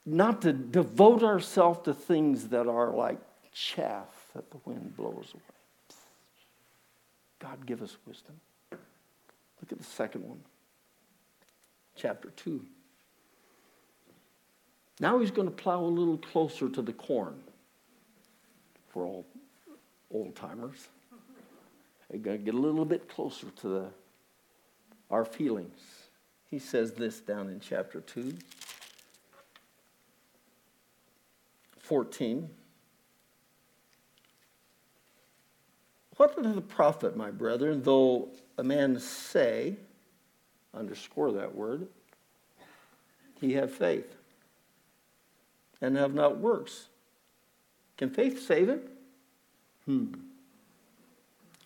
not 0.05 0.43
to 0.43 0.53
devote 0.53 1.23
ourselves 1.23 1.79
to 1.85 1.95
things 1.95 2.49
that 2.49 2.67
are 2.67 2.91
like 2.91 3.19
chaff 3.53 4.20
that 4.35 4.51
the 4.51 4.59
wind 4.65 4.97
blows 4.97 5.33
away. 5.35 5.43
God, 7.41 7.65
give 7.67 7.83
us 7.83 7.97
wisdom. 8.07 8.35
Look 8.71 9.73
at 9.73 9.79
the 9.79 9.85
second 9.85 10.29
one, 10.29 10.41
chapter 11.97 12.31
2. 12.37 12.65
Now 15.01 15.19
he's 15.19 15.31
going 15.31 15.49
to 15.49 15.55
plow 15.55 15.81
a 15.81 15.87
little 15.87 16.19
closer 16.19 16.69
to 16.69 16.83
the 16.83 16.93
corn 16.93 17.41
for 18.91 19.05
all 19.05 19.27
old 20.13 20.37
timers. 20.37 20.89
He's 22.13 22.21
going 22.21 22.39
to 22.39 22.45
get 22.45 22.55
a 22.55 22.59
little 22.59 22.85
bit 22.85 23.09
closer 23.09 23.47
to 23.61 23.69
the, 23.69 23.87
our 25.11 25.25
feelings. 25.25 25.79
He 26.51 26.59
says 26.59 26.93
this 26.93 27.21
down 27.21 27.49
in 27.49 27.61
chapter 27.61 28.01
2. 28.01 28.35
14. 31.79 32.51
What 36.21 36.43
does 36.43 36.55
the 36.55 36.61
profit, 36.61 37.17
my 37.17 37.31
brethren, 37.31 37.81
though 37.83 38.29
a 38.59 38.63
man 38.63 39.01
say, 39.01 39.77
underscore 40.75 41.33
that 41.33 41.55
word, 41.55 41.89
he 43.41 43.55
have 43.55 43.73
faith 43.73 44.17
and 45.81 45.97
have 45.97 46.13
not 46.13 46.37
works? 46.37 46.89
Can 47.97 48.11
faith 48.11 48.47
save 48.47 48.69
him? 48.69 48.81
Hmm. 49.87 50.07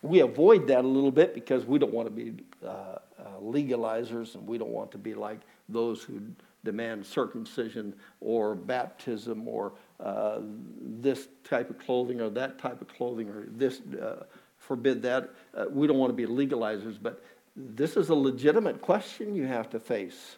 We 0.01 0.21
avoid 0.21 0.67
that 0.67 0.85
a 0.85 0.87
little 0.87 1.11
bit 1.11 1.33
because 1.33 1.65
we 1.65 1.77
don't 1.77 1.93
want 1.93 2.07
to 2.07 2.13
be 2.13 2.41
uh, 2.65 2.69
uh, 2.69 2.99
legalizers 3.41 4.35
and 4.35 4.47
we 4.47 4.57
don't 4.57 4.71
want 4.71 4.89
to 4.93 4.97
be 4.97 5.13
like 5.13 5.41
those 5.67 6.01
who 6.01 6.21
demand 6.63 7.05
circumcision 7.05 7.93
or 8.21 8.55
baptism 8.55 9.49
or 9.49 9.73
uh, 9.99 10.39
this 10.79 11.27
type 11.43 11.69
of 11.69 11.77
clothing 11.77 12.21
or 12.21 12.29
that 12.29 12.57
type 12.57 12.79
of 12.81 12.87
clothing 12.87 13.27
or 13.27 13.47
this 13.49 13.81
uh, 14.01 14.23
forbid 14.67 15.01
that. 15.03 15.29
Uh, 15.53 15.65
we 15.69 15.87
don't 15.87 15.97
want 15.97 16.15
to 16.15 16.15
be 16.15 16.25
legalizers, 16.25 16.97
but 17.01 17.23
this 17.55 17.95
is 17.95 18.09
a 18.09 18.15
legitimate 18.15 18.81
question 18.81 19.35
you 19.35 19.45
have 19.45 19.69
to 19.69 19.79
face. 19.79 20.37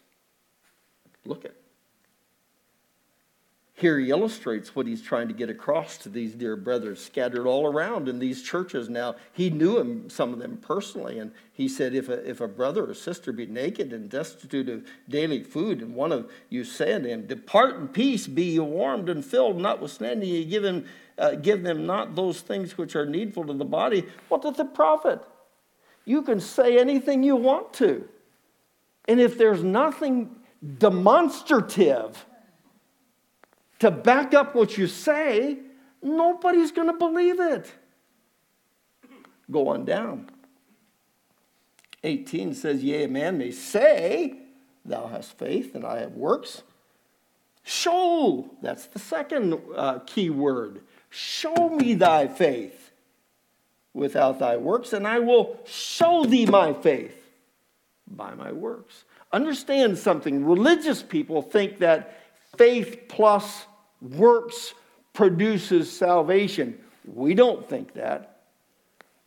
Look 1.26 1.46
at 1.46 1.54
here 3.78 4.00
he 4.00 4.10
illustrates 4.10 4.76
what 4.76 4.88
he's 4.88 5.04
trying 5.04 5.28
to 5.28 5.36
get 5.36 5.52
across 5.52 6.00
to 6.00 6.10
these 6.10 6.34
dear 6.34 6.56
brothers 6.56 7.00
scattered 7.00 7.46
all 7.46 7.68
around 7.68 8.10
in 8.10 8.18
these 8.18 8.42
churches. 8.42 8.90
Now 8.90 9.18
he 9.32 9.52
knew 9.52 9.78
him, 9.78 10.10
some 10.10 10.34
of 10.34 10.40
them 10.40 10.58
personally 10.58 11.20
and 11.20 11.32
he 11.54 11.70
said 11.70 11.94
if 11.94 12.10
a, 12.10 12.28
if 12.28 12.42
a 12.42 12.48
brother 12.48 12.90
or 12.90 12.96
sister 12.96 13.32
be 13.32 13.46
naked 13.46 13.94
and 13.94 14.10
destitute 14.10 14.68
of 14.68 14.84
daily 15.08 15.44
food 15.44 15.84
and 15.84 15.94
one 15.94 16.12
of 16.12 16.32
you 16.50 16.64
say 16.64 16.92
unto 16.94 17.08
him 17.08 17.28
depart 17.28 17.76
in 17.76 17.88
peace 17.88 18.26
be 18.26 18.46
ye 18.46 18.60
warmed 18.60 19.10
and 19.10 19.24
filled 19.24 19.58
notwithstanding 19.58 20.28
ye 20.28 20.44
give, 20.44 20.64
him, 20.64 20.84
uh, 21.20 21.36
give 21.36 21.62
them 21.62 21.86
not 21.86 22.16
those 22.16 22.42
things 22.42 22.80
which 22.80 22.96
are 22.96 23.06
needful 23.06 23.46
to 23.46 23.54
the 23.54 23.64
body 23.64 24.04
what 24.28 24.42
doth 24.42 24.60
it 24.60 24.74
profit? 24.74 25.22
You 26.04 26.24
can 26.24 26.40
say 26.40 26.80
anything 26.80 27.22
you 27.22 27.36
want 27.36 27.74
to. 27.74 28.10
And 29.08 29.20
if 29.20 29.38
there's 29.38 29.62
nothing 29.62 30.36
demonstrative 30.80 32.26
to 33.80 33.92
back 33.92 34.34
up 34.34 34.56
what 34.56 34.78
you 34.78 34.88
say, 34.88 35.58
nobody's 36.02 36.72
going 36.72 36.88
to 36.88 36.98
believe 36.98 37.40
it. 37.40 37.72
Go 39.50 39.70
on 39.70 39.86
down. 39.86 40.30
18 42.04 42.54
says, 42.54 42.84
Yea, 42.84 43.04
a 43.04 43.08
man 43.08 43.38
may 43.38 43.52
say, 43.52 44.40
Thou 44.86 45.08
hast 45.08 45.38
faith 45.38 45.76
and 45.76 45.86
I 45.86 46.00
have 46.00 46.14
works. 46.14 46.64
Show, 47.64 48.50
that's 48.62 48.86
the 48.86 49.00
second 49.00 49.60
uh, 49.76 50.00
key 50.00 50.30
word. 50.30 50.82
Show 51.10 51.70
me 51.70 51.96
thy 51.96 52.28
faith 52.28 52.92
without 53.94 54.40
thy 54.40 54.56
works, 54.56 54.94
and 54.94 55.06
I 55.06 55.20
will 55.20 55.60
show 55.66 56.24
thee 56.24 56.46
my 56.46 56.72
faith 56.72 57.30
by 58.08 58.34
my 58.36 58.54
works. 58.54 59.04
Understand 59.34 59.98
something. 59.98 60.46
Religious 60.46 61.04
people 61.04 61.42
think 61.42 61.80
that 61.80 62.27
faith 62.58 63.04
plus 63.08 63.66
works 64.02 64.74
produces 65.14 65.92
salvation. 65.92 66.78
We 67.06 67.34
don't 67.34 67.68
think 67.68 67.94
that. 67.94 68.42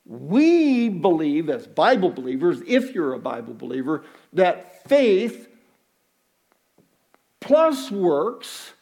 We 0.07 0.89
believe, 0.89 1.49
as 1.51 1.67
Bible 1.67 2.11
believers, 2.11 2.63
if 2.67 2.95
you're 2.95 3.15
a 3.15 3.19
Bible 3.19 3.55
believer, 3.55 4.05
that 4.33 4.89
faith 4.89 5.49
plus 7.41 7.91
works 7.91 8.73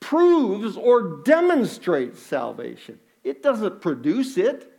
proves 0.00 0.76
or 0.76 1.22
demonstrates 1.22 2.20
salvation. 2.20 2.98
It 3.24 3.42
doesn't 3.42 3.80
produce 3.80 4.36
it. 4.36 4.71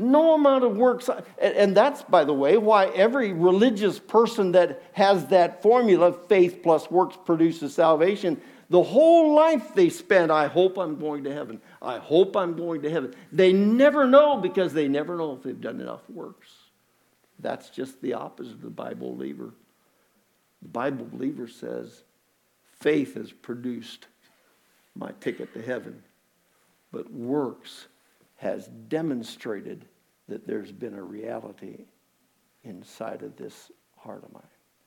No 0.00 0.34
amount 0.34 0.62
of 0.62 0.76
works. 0.76 1.10
And 1.42 1.76
that's, 1.76 2.02
by 2.02 2.22
the 2.22 2.32
way, 2.32 2.56
why 2.56 2.86
every 2.86 3.32
religious 3.32 3.98
person 3.98 4.52
that 4.52 4.80
has 4.92 5.26
that 5.26 5.60
formula, 5.60 6.12
faith 6.12 6.62
plus 6.62 6.88
works 6.88 7.18
produces 7.26 7.74
salvation, 7.74 8.40
the 8.70 8.82
whole 8.82 9.34
life 9.34 9.74
they 9.74 9.88
spend, 9.88 10.30
I 10.30 10.46
hope 10.46 10.78
I'm 10.78 11.00
going 11.00 11.24
to 11.24 11.34
heaven. 11.34 11.60
I 11.82 11.98
hope 11.98 12.36
I'm 12.36 12.54
going 12.54 12.82
to 12.82 12.90
heaven. 12.90 13.12
They 13.32 13.52
never 13.52 14.06
know 14.06 14.36
because 14.36 14.72
they 14.72 14.86
never 14.86 15.16
know 15.16 15.34
if 15.34 15.42
they've 15.42 15.60
done 15.60 15.80
enough 15.80 16.08
works. 16.08 16.48
That's 17.40 17.68
just 17.68 18.00
the 18.00 18.14
opposite 18.14 18.52
of 18.52 18.62
the 18.62 18.70
Bible 18.70 19.16
believer. 19.16 19.52
The 20.62 20.68
Bible 20.68 21.06
believer 21.10 21.48
says, 21.48 22.04
faith 22.78 23.14
has 23.14 23.32
produced 23.32 24.06
my 24.94 25.10
ticket 25.20 25.52
to 25.54 25.62
heaven, 25.62 26.04
but 26.92 27.12
works 27.12 27.88
has 28.38 28.68
demonstrated 28.88 29.84
that 30.28 30.46
there's 30.46 30.72
been 30.72 30.94
a 30.94 31.02
reality 31.02 31.84
inside 32.64 33.22
of 33.22 33.36
this 33.36 33.70
heart 33.96 34.22
of 34.24 34.32
mine, 34.32 34.42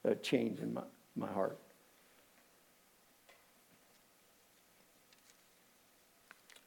a 0.05 0.15
change 0.15 0.59
in 0.59 0.73
my, 0.73 0.83
my 1.15 1.27
heart. 1.27 1.57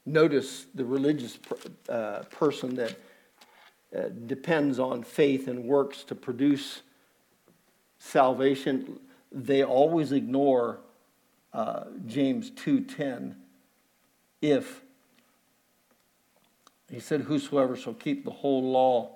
Notice 0.05 0.67
the 0.75 0.85
religious 0.85 1.39
uh, 1.89 2.19
person 2.29 2.75
that 2.75 2.95
uh, 3.95 4.09
depends 4.27 4.77
on 4.77 5.01
faith 5.01 5.47
and 5.47 5.65
works 5.65 6.03
to 6.03 6.13
produce 6.13 6.83
salvation. 7.97 8.99
They 9.31 9.63
always 9.63 10.11
ignore 10.11 10.79
uh, 11.53 11.85
James 12.05 12.51
2:10. 12.51 13.35
If 14.41 14.84
he 16.89 16.99
said, 16.99 17.21
Whosoever 17.21 17.75
shall 17.75 17.93
keep 17.93 18.23
the 18.23 18.31
whole 18.31 18.71
law 18.71 19.15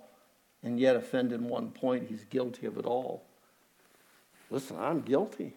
and 0.63 0.79
yet 0.79 0.95
offend 0.95 1.32
in 1.32 1.47
one 1.47 1.71
point, 1.71 2.08
he's 2.10 2.25
guilty 2.25 2.65
of 2.65 2.77
it 2.77 2.86
all. 2.86 3.23
Listen, 4.49 4.77
I'm 4.79 5.01
guilty. 5.01 5.53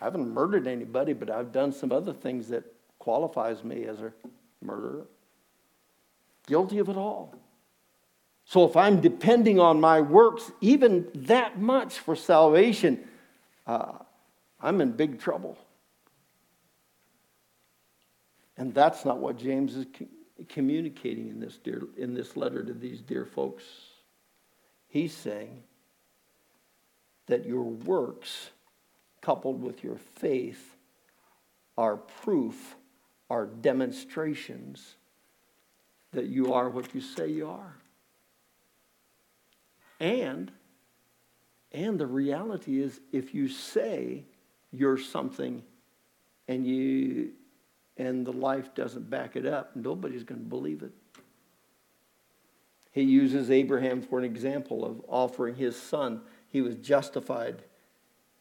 I 0.00 0.04
haven't 0.04 0.32
murdered 0.32 0.66
anybody, 0.66 1.12
but 1.12 1.28
I've 1.30 1.52
done 1.52 1.72
some 1.72 1.92
other 1.92 2.12
things 2.12 2.48
that 2.48 2.64
qualifies 2.98 3.64
me 3.64 3.84
as 3.84 4.00
a 4.00 4.12
murderer. 4.62 5.06
Guilty 6.46 6.78
of 6.78 6.88
it 6.88 6.96
all. 6.96 7.34
So 8.44 8.64
if 8.64 8.76
I'm 8.76 9.00
depending 9.00 9.60
on 9.60 9.80
my 9.80 10.00
works, 10.00 10.50
even 10.60 11.08
that 11.14 11.60
much 11.60 11.98
for 11.98 12.16
salvation, 12.16 13.06
uh, 13.66 13.92
I'm 14.60 14.80
in 14.80 14.92
big 14.92 15.20
trouble. 15.20 15.58
And 18.56 18.74
that's 18.74 19.04
not 19.04 19.18
what 19.18 19.38
James 19.38 19.76
is 19.76 19.86
communicating 20.48 21.28
in 21.28 21.40
this, 21.40 21.58
dear, 21.58 21.82
in 21.96 22.14
this 22.14 22.36
letter 22.36 22.64
to 22.64 22.72
these 22.72 23.00
dear 23.00 23.24
folks. 23.24 23.64
He's 24.88 25.14
saying 25.14 25.62
that 27.26 27.46
your 27.46 27.62
works, 27.62 28.50
coupled 29.20 29.62
with 29.62 29.84
your 29.84 29.96
faith, 29.96 30.76
are 31.78 31.96
proof, 31.96 32.74
are 33.28 33.46
demonstrations 33.46 34.96
that 36.12 36.26
you 36.26 36.52
are 36.52 36.68
what 36.68 36.94
you 36.94 37.00
say 37.00 37.28
you 37.28 37.48
are. 37.48 37.76
And, 40.00 40.50
and 41.72 41.98
the 41.98 42.06
reality 42.06 42.82
is, 42.82 43.00
if 43.12 43.34
you 43.34 43.48
say 43.48 44.24
you're 44.72 44.98
something 44.98 45.62
and 46.48 46.66
you 46.66 47.30
and 48.00 48.26
the 48.26 48.32
life 48.32 48.74
doesn't 48.74 49.10
back 49.10 49.36
it 49.36 49.44
up, 49.44 49.76
nobody's 49.76 50.24
going 50.24 50.40
to 50.40 50.46
believe 50.46 50.82
it. 50.82 50.92
He 52.92 53.02
uses 53.02 53.50
Abraham 53.50 54.00
for 54.00 54.18
an 54.18 54.24
example 54.24 54.86
of 54.86 55.02
offering 55.06 55.54
his 55.54 55.80
son. 55.80 56.22
He 56.48 56.62
was 56.62 56.76
justified. 56.76 57.62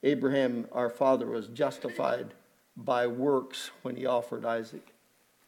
Abraham, 0.02 0.66
our 0.72 0.90
father, 0.90 1.28
was 1.28 1.50
justified 1.50 2.34
by 2.78 3.06
works 3.06 3.72
when 3.82 3.98
he 3.98 4.06
offered 4.06 4.46
Isaac. 4.46 4.94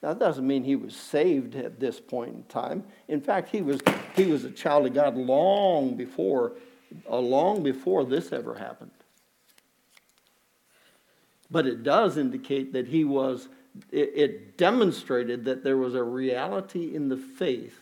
That 0.01 0.19
doesn't 0.19 0.45
mean 0.45 0.65
he 0.65 0.75
was 0.75 0.93
saved 0.93 1.55
at 1.55 1.79
this 1.79 2.01
point 2.01 2.35
in 2.35 2.43
time. 2.43 2.83
In 3.07 3.21
fact, 3.21 3.47
he 3.49 3.61
was, 3.61 3.79
he 4.13 4.25
was 4.25 4.43
a 4.43 4.51
child 4.51 4.87
of 4.87 4.93
God 4.93 5.15
long 5.15 5.95
before, 5.95 6.51
uh, 7.09 7.17
long 7.17 7.63
before 7.63 8.03
this 8.03 8.33
ever 8.33 8.55
happened. 8.55 8.91
But 11.49 11.65
it 11.65 11.83
does 11.83 12.17
indicate 12.17 12.73
that 12.73 12.87
he 12.87 13.05
was, 13.05 13.47
it, 13.91 14.11
it 14.15 14.57
demonstrated 14.57 15.45
that 15.45 15.63
there 15.63 15.77
was 15.77 15.95
a 15.95 16.03
reality 16.03 16.95
in 16.95 17.09
the 17.09 17.17
faith 17.17 17.79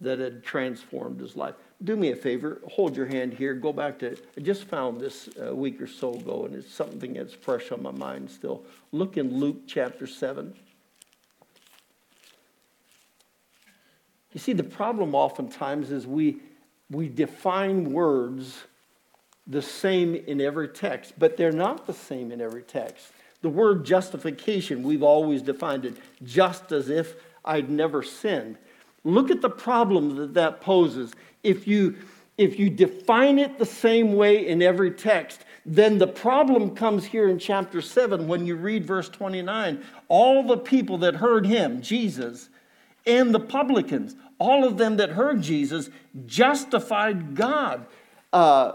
that 0.00 0.18
had 0.18 0.42
transformed 0.42 1.20
his 1.20 1.36
life. 1.36 1.54
Do 1.82 1.96
me 1.96 2.10
a 2.10 2.16
favor, 2.16 2.60
hold 2.70 2.96
your 2.96 3.06
hand 3.06 3.32
here, 3.34 3.54
go 3.54 3.72
back 3.72 4.00
to, 4.00 4.16
I 4.36 4.40
just 4.40 4.64
found 4.64 5.00
this 5.00 5.28
a 5.38 5.54
week 5.54 5.80
or 5.80 5.86
so 5.86 6.12
ago, 6.12 6.44
and 6.44 6.54
it's 6.54 6.72
something 6.72 7.14
that's 7.14 7.32
fresh 7.32 7.70
on 7.70 7.82
my 7.82 7.92
mind 7.92 8.30
still. 8.30 8.64
Look 8.90 9.16
in 9.16 9.38
Luke 9.38 9.62
chapter 9.66 10.06
7. 10.06 10.54
You 14.32 14.40
see, 14.40 14.52
the 14.52 14.64
problem 14.64 15.14
oftentimes 15.14 15.92
is 15.92 16.06
we, 16.06 16.40
we 16.90 17.08
define 17.08 17.92
words 17.92 18.58
the 19.46 19.62
same 19.62 20.14
in 20.14 20.40
every 20.40 20.68
text, 20.68 21.14
but 21.18 21.36
they're 21.36 21.52
not 21.52 21.86
the 21.86 21.92
same 21.92 22.32
in 22.32 22.40
every 22.40 22.62
text. 22.62 23.12
The 23.42 23.48
word 23.48 23.84
justification, 23.84 24.82
we've 24.82 25.02
always 25.02 25.42
defined 25.42 25.84
it 25.84 25.96
just 26.22 26.72
as 26.72 26.88
if 26.88 27.14
I'd 27.44 27.70
never 27.70 28.02
sinned. 28.02 28.56
Look 29.04 29.30
at 29.30 29.40
the 29.40 29.50
problem 29.50 30.16
that 30.16 30.34
that 30.34 30.60
poses. 30.60 31.12
If 31.42 31.66
you, 31.66 31.96
if 32.38 32.58
you 32.58 32.70
define 32.70 33.38
it 33.38 33.58
the 33.58 33.66
same 33.66 34.14
way 34.14 34.46
in 34.46 34.62
every 34.62 34.92
text, 34.92 35.44
then 35.66 35.98
the 35.98 36.06
problem 36.06 36.74
comes 36.74 37.04
here 37.04 37.28
in 37.28 37.38
chapter 37.38 37.80
7 37.80 38.26
when 38.26 38.46
you 38.46 38.56
read 38.56 38.84
verse 38.84 39.08
29. 39.08 39.84
All 40.08 40.42
the 40.44 40.56
people 40.56 40.98
that 40.98 41.16
heard 41.16 41.46
him, 41.46 41.82
Jesus, 41.82 42.48
and 43.06 43.34
the 43.34 43.40
publicans, 43.40 44.16
all 44.38 44.64
of 44.64 44.76
them 44.76 44.96
that 44.96 45.10
heard 45.10 45.42
Jesus, 45.42 45.90
justified 46.26 47.34
God. 47.34 47.86
Uh, 48.32 48.72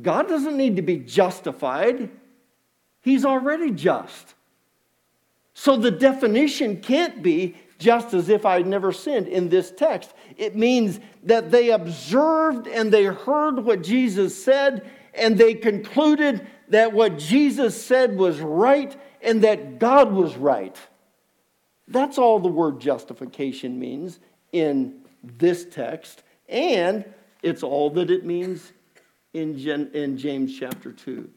God 0.00 0.28
doesn't 0.28 0.56
need 0.56 0.76
to 0.76 0.82
be 0.82 0.98
justified, 0.98 2.10
He's 3.02 3.24
already 3.24 3.70
just. 3.70 4.34
So 5.54 5.76
the 5.76 5.90
definition 5.90 6.80
can't 6.80 7.22
be 7.22 7.56
just 7.78 8.14
as 8.14 8.28
if 8.28 8.46
I'd 8.46 8.66
never 8.66 8.92
sinned 8.92 9.28
in 9.28 9.48
this 9.48 9.72
text. 9.72 10.14
It 10.36 10.56
means 10.56 11.00
that 11.24 11.50
they 11.50 11.70
observed 11.70 12.68
and 12.68 12.92
they 12.92 13.04
heard 13.04 13.58
what 13.58 13.82
Jesus 13.82 14.42
said, 14.42 14.88
and 15.14 15.36
they 15.36 15.54
concluded 15.54 16.46
that 16.68 16.92
what 16.92 17.18
Jesus 17.18 17.80
said 17.84 18.16
was 18.16 18.40
right 18.40 18.96
and 19.20 19.42
that 19.42 19.78
God 19.78 20.12
was 20.12 20.36
right. 20.36 20.76
That's 21.88 22.18
all 22.18 22.38
the 22.38 22.48
word 22.48 22.80
justification 22.80 23.78
means 23.78 24.20
in 24.52 25.00
this 25.22 25.64
text, 25.64 26.22
and 26.48 27.04
it's 27.42 27.62
all 27.62 27.90
that 27.90 28.10
it 28.10 28.24
means 28.24 28.72
in, 29.34 29.58
in 29.92 30.16
James 30.16 30.58
chapter 30.58 30.92
2. 30.92 31.28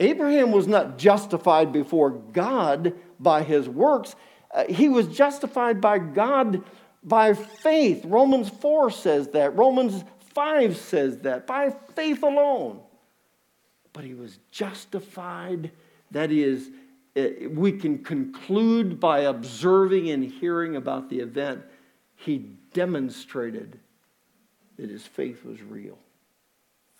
Abraham 0.00 0.50
was 0.50 0.66
not 0.66 0.98
justified 0.98 1.72
before 1.72 2.10
God 2.10 2.94
by 3.20 3.42
his 3.42 3.68
works. 3.68 4.16
Uh, 4.52 4.64
he 4.64 4.88
was 4.88 5.06
justified 5.06 5.80
by 5.80 5.98
God 5.98 6.64
by 7.04 7.34
faith. 7.34 8.04
Romans 8.06 8.48
4 8.48 8.90
says 8.90 9.28
that. 9.28 9.56
Romans 9.56 10.02
5 10.34 10.76
says 10.76 11.18
that. 11.18 11.46
By 11.46 11.74
faith 11.94 12.22
alone. 12.22 12.80
But 13.92 14.04
he 14.04 14.14
was 14.14 14.38
justified. 14.50 15.70
That 16.10 16.32
is, 16.32 16.70
uh, 17.14 17.48
we 17.50 17.72
can 17.72 18.02
conclude 18.02 18.98
by 18.98 19.20
observing 19.20 20.10
and 20.10 20.24
hearing 20.24 20.76
about 20.76 21.10
the 21.10 21.20
event. 21.20 21.62
He 22.16 22.38
demonstrated 22.72 23.78
that 24.78 24.88
his 24.88 25.06
faith 25.06 25.44
was 25.44 25.60
real. 25.62 25.98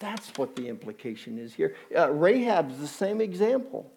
That's 0.01 0.37
what 0.37 0.57
the 0.57 0.67
implication 0.67 1.39
is 1.39 1.55
here. 1.55 1.77
Uh, 1.97 2.11
Rahab's 2.11 2.79
the 2.79 2.89
same 2.89 3.21
example. 3.21 3.93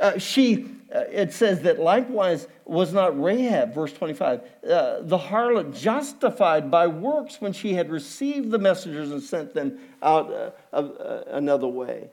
Uh, 0.00 0.16
she, 0.16 0.70
uh, 0.94 1.00
it 1.10 1.32
says 1.32 1.60
that 1.62 1.80
likewise 1.80 2.46
was 2.64 2.92
not 2.92 3.20
Rahab, 3.20 3.74
verse 3.74 3.92
25, 3.92 4.40
uh, 4.40 5.02
the 5.02 5.18
harlot 5.18 5.76
justified 5.76 6.70
by 6.70 6.86
works 6.86 7.40
when 7.40 7.52
she 7.52 7.74
had 7.74 7.90
received 7.90 8.52
the 8.52 8.58
messengers 8.58 9.10
and 9.10 9.20
sent 9.20 9.54
them 9.54 9.78
out 10.00 10.30
uh, 10.32 10.50
uh, 10.72 11.24
another 11.28 11.66
way. 11.66 12.10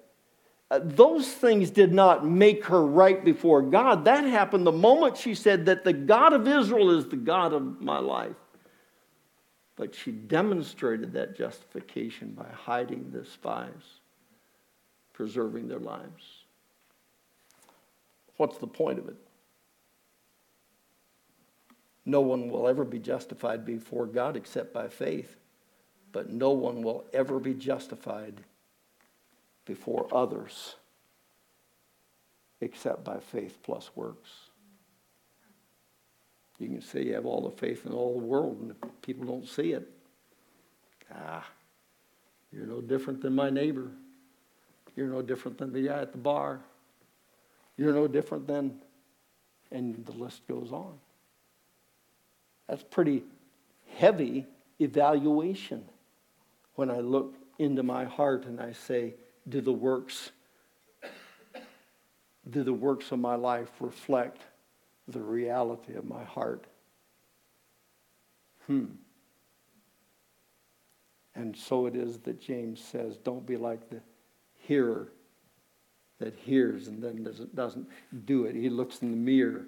those 0.82 1.32
things 1.32 1.70
did 1.70 1.94
not 1.94 2.26
make 2.26 2.66
her 2.66 2.84
right 2.84 3.24
before 3.24 3.62
God. 3.62 4.06
That 4.06 4.24
happened 4.24 4.66
the 4.66 4.72
moment 4.72 5.16
she 5.16 5.36
said 5.36 5.68
that 5.68 5.84
the 5.84 5.94
God 5.94 6.34
of 6.34 6.48
Israel 6.48 6.90
is 6.98 7.08
the 7.08 7.16
God 7.18 7.54
of 7.54 7.82
my 7.82 8.00
life. 8.00 8.36
But 9.76 9.94
she 9.94 10.12
demonstrated 10.12 11.14
that 11.14 11.36
justification 11.36 12.32
by 12.32 12.48
hiding 12.54 13.12
the 13.12 13.26
spies, 13.26 14.00
preserving 15.14 15.68
their 15.68 15.80
lives. 15.80 16.46
What's 18.38 18.58
the 18.58 18.68
point 18.68 19.00
of 19.00 19.08
it? 19.10 19.18
No 22.06 22.22
one 22.22 22.50
will 22.50 22.68
ever 22.68 22.86
be 22.86 23.00
justified 23.00 23.66
before 23.66 24.06
God 24.06 24.38
except 24.38 24.74
by 24.74 24.88
faith, 24.88 25.38
but 26.12 26.30
no 26.30 26.52
one 26.52 26.82
will 26.84 27.04
ever 27.14 27.40
be 27.40 27.54
justified 27.54 28.42
before 29.66 30.08
others 30.12 30.76
except 32.62 33.04
by 33.04 33.20
faith 33.20 33.58
plus 33.64 33.90
works. 33.96 34.45
You 36.60 36.68
can 36.68 36.82
say 36.82 37.04
you 37.04 37.14
have 37.16 37.26
all 37.26 37.42
the 37.42 37.56
faith 37.56 37.86
in 37.86 37.92
all 37.92 38.20
the 38.20 38.26
world, 38.26 38.58
and 38.62 39.02
people 39.02 39.26
don't 39.26 39.48
see 39.48 39.74
it. 39.74 39.90
Ah, 41.14 41.46
you're 42.52 42.66
no 42.66 42.82
different 42.82 43.22
than 43.22 43.36
my 43.36 43.50
neighbor. 43.50 43.92
You're 44.96 45.08
no 45.08 45.22
different 45.22 45.58
than 45.58 45.74
the 45.74 45.82
guy 45.82 46.00
at 46.00 46.14
the 46.14 46.18
bar. 46.18 46.62
You're 47.78 47.94
no 47.94 48.08
different 48.08 48.48
than, 48.48 48.80
and 49.72 50.06
the 50.06 50.14
list 50.14 50.48
goes 50.48 50.72
on. 50.72 50.94
That's 52.68 52.84
pretty 52.84 53.24
heavy 53.98 54.46
evaluation 54.80 55.84
when 56.76 56.90
I 56.90 57.00
look 57.00 57.36
into 57.60 57.84
my 57.84 58.06
heart 58.06 58.46
and 58.46 58.60
I 58.60 58.72
say, 58.72 59.14
do 59.48 59.62
the 59.62 59.74
works, 59.74 60.32
do 62.50 62.64
the 62.64 62.74
works 62.74 63.12
of 63.12 63.20
my 63.20 63.36
life 63.36 63.70
reflect 63.80 64.42
the 65.08 65.22
reality 65.22 65.94
of 65.94 66.06
my 66.06 66.24
heart? 66.24 66.66
Hmm. 68.68 68.86
And 71.36 71.56
so 71.56 71.86
it 71.86 71.96
is 71.96 72.20
that 72.20 72.40
James 72.40 72.82
says, 72.82 73.18
don't 73.18 73.46
be 73.46 73.58
like 73.58 73.90
the 73.90 74.02
hearer 74.56 75.10
that 76.20 76.34
hears 76.34 76.88
and 76.88 77.04
then 77.04 77.24
doesn't, 77.24 77.56
doesn't 77.56 77.88
do 78.26 78.46
it. 78.46 78.56
He 78.56 78.70
looks 78.70 79.02
in 79.02 79.12
the 79.12 79.18
mirror, 79.18 79.66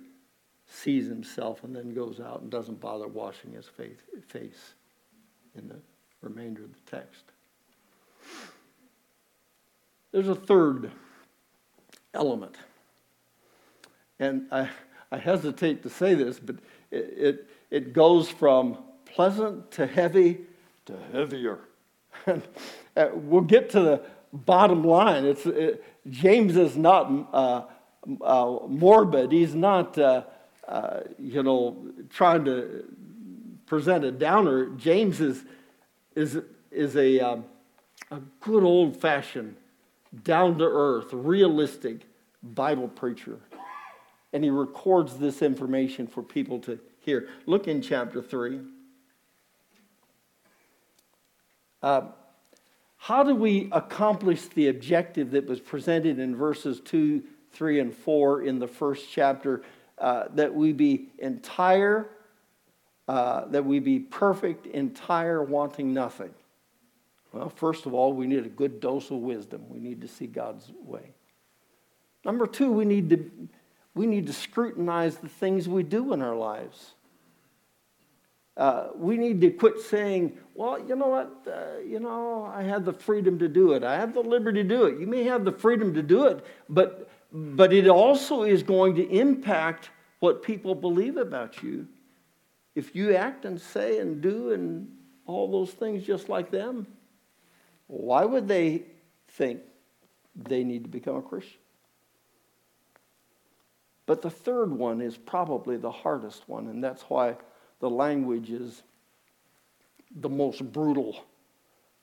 sees 0.66 1.08
himself, 1.08 1.64
and 1.64 1.76
then 1.76 1.94
goes 1.94 2.20
out 2.22 2.42
and 2.42 2.50
doesn't 2.50 2.80
bother 2.80 3.08
washing 3.08 3.52
his 3.52 3.66
face, 3.66 3.98
face 4.28 4.74
in 5.56 5.68
the 5.68 5.80
remainder 6.22 6.64
of 6.64 6.72
the 6.72 6.92
text. 6.92 7.24
There's 10.12 10.30
a 10.30 10.36
third 10.36 10.92
element. 12.14 12.56
And 14.20 14.48
I, 14.52 14.70
I 15.12 15.18
hesitate 15.18 15.84
to 15.84 15.90
say 15.90 16.14
this, 16.14 16.40
but 16.40 16.58
it, 16.92 17.14
it, 17.18 17.48
it 17.70 17.94
goes 17.94 18.30
from 18.30 18.78
pleasant 19.06 19.72
to 19.72 19.88
heavy 19.88 20.40
to 20.86 20.94
heavier. 21.12 21.60
And 22.26 22.44
uh, 22.96 23.10
we'll 23.14 23.42
get 23.42 23.70
to 23.72 23.80
the 23.80 24.02
bottom 24.34 24.84
line. 24.84 25.26
It's, 25.26 25.46
it, 25.46 25.84
James 26.10 26.58
is 26.58 26.76
not 26.76 27.12
uh, 27.34 27.62
uh, 28.22 28.60
morbid. 28.68 29.32
He's 29.32 29.56
not, 29.56 29.98
uh, 29.98 30.24
uh, 30.68 31.02
you 31.20 31.44
know, 31.44 31.78
trying 32.10 32.46
to 32.46 32.86
present 33.66 34.04
a 34.04 34.12
downer. 34.12 34.68
James 34.78 35.22
is, 35.22 35.44
is, 36.16 36.42
is 36.72 36.96
a, 36.96 37.20
um, 37.20 37.46
a 38.12 38.20
good 38.42 38.64
old 38.64 38.98
fashioned, 38.98 39.56
down 40.24 40.58
to 40.58 40.66
earth, 40.66 41.08
realistic 41.12 42.02
Bible 42.42 42.88
preacher. 42.88 43.40
And 44.34 44.44
he 44.44 44.50
records 44.50 45.18
this 45.18 45.42
information 45.42 46.08
for 46.08 46.22
people 46.22 46.60
to 46.60 46.80
hear. 47.00 47.30
Look 47.46 47.68
in 47.68 47.82
chapter 47.82 48.22
3. 48.22 48.60
Uh, 51.82 52.02
how 52.98 53.24
do 53.24 53.36
we 53.36 53.70
accomplish 53.72 54.48
the 54.48 54.68
objective 54.68 55.32
that 55.32 55.48
was 55.48 55.60
presented 55.60 56.20
in 56.20 56.36
verses 56.36 56.82
2, 56.82 57.24
3, 57.54 57.80
and 57.80 57.94
4 57.94 58.42
in 58.42 58.60
the 58.60 58.68
first 58.68 59.06
chapter? 59.12 59.64
Uh, 59.98 60.26
that 60.36 60.54
we 60.54 60.74
be 60.74 61.08
entire, 61.18 62.08
uh, 63.08 63.46
that 63.46 63.66
we 63.66 63.80
be 63.80 63.98
perfect, 63.98 64.68
entire, 64.68 65.42
wanting 65.42 65.92
nothing. 65.92 66.30
Well, 67.32 67.50
first 67.50 67.88
of 67.88 67.94
all, 67.94 68.14
we 68.14 68.28
need 68.28 68.46
a 68.46 68.50
good 68.50 68.80
dose 68.80 69.10
of 69.10 69.18
wisdom. 69.18 69.64
We 69.70 69.80
need 69.80 70.02
to 70.02 70.08
see 70.08 70.28
God's 70.28 70.72
way. 70.84 71.14
Number 72.24 72.46
two, 72.46 72.72
we 72.72 72.86
need 72.86 73.10
to, 73.10 73.32
we 73.98 74.06
need 74.06 74.28
to 74.28 74.34
scrutinize 74.34 75.18
the 75.18 75.28
things 75.28 75.68
we 75.68 75.84
do 75.84 76.14
in 76.14 76.22
our 76.22 76.36
lives. 76.36 76.94
Uh, 78.56 78.90
we 78.96 79.18
need 79.18 79.42
to 79.42 79.52
quit 79.52 79.80
saying, 79.80 80.38
well, 80.56 80.80
you 80.80 80.96
know 80.96 81.08
what, 81.08 81.48
uh, 81.48 81.80
you 81.80 82.00
know, 82.00 82.52
I 82.52 82.64
have 82.64 82.86
the 82.86 82.94
freedom 82.94 83.38
to 83.40 83.48
do 83.48 83.74
it. 83.74 83.84
I 83.84 83.96
have 83.96 84.14
the 84.14 84.22
liberty 84.22 84.64
to 84.64 84.70
do 84.70 84.86
it. 84.86 85.00
You 85.00 85.06
may 85.06 85.24
have 85.24 85.46
the 85.46 85.52
freedom 85.52 85.94
to 85.94 86.02
do 86.02 86.26
it, 86.26 86.46
but, 86.70 87.10
but 87.32 87.74
it 87.74 87.88
also 87.88 88.44
is 88.44 88.64
going 88.64 88.96
to 88.96 89.08
impact 89.10 89.92
what 90.20 90.42
people 90.42 90.74
believe 90.74 91.18
about 91.18 91.62
you. 91.62 91.88
If 92.74 92.96
you 92.96 93.16
act 93.16 93.46
and 93.46 93.60
say 93.60 94.00
and 94.00 94.22
do 94.22 94.52
and 94.54 94.88
all 95.26 95.52
those 95.52 95.72
things 95.72 96.04
just 96.04 96.30
like 96.30 96.50
them, 96.50 96.88
why 97.88 98.26
would 98.26 98.48
they 98.48 98.84
think 99.28 99.62
they 100.36 100.64
need 100.64 100.84
to 100.84 100.90
become 100.90 101.16
a 101.16 101.22
Christian? 101.22 101.60
But 104.08 104.22
the 104.22 104.30
third 104.32 104.72
one 104.72 105.02
is 105.02 105.18
probably 105.18 105.78
the 105.78 105.92
hardest 105.92 106.48
one, 106.48 106.68
and 106.68 106.84
that's 106.84 107.04
why 107.04 107.36
the 107.80 107.90
language 107.90 108.50
is 108.50 108.82
the 110.16 110.30
most 110.30 110.72
brutal. 110.72 111.26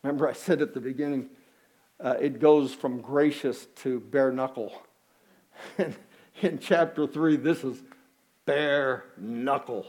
Remember, 0.02 0.28
I 0.28 0.34
said 0.34 0.60
at 0.60 0.74
the 0.74 0.80
beginning, 0.80 1.30
uh, 1.98 2.16
it 2.20 2.38
goes 2.38 2.74
from 2.74 3.00
gracious 3.00 3.66
to 3.76 3.98
bare 3.98 4.30
knuckle. 4.30 4.72
And 5.78 5.96
in 6.42 6.58
chapter 6.58 7.06
3, 7.06 7.36
this 7.36 7.62
is 7.62 7.80
bare 8.44 9.04
knuckle. 9.16 9.86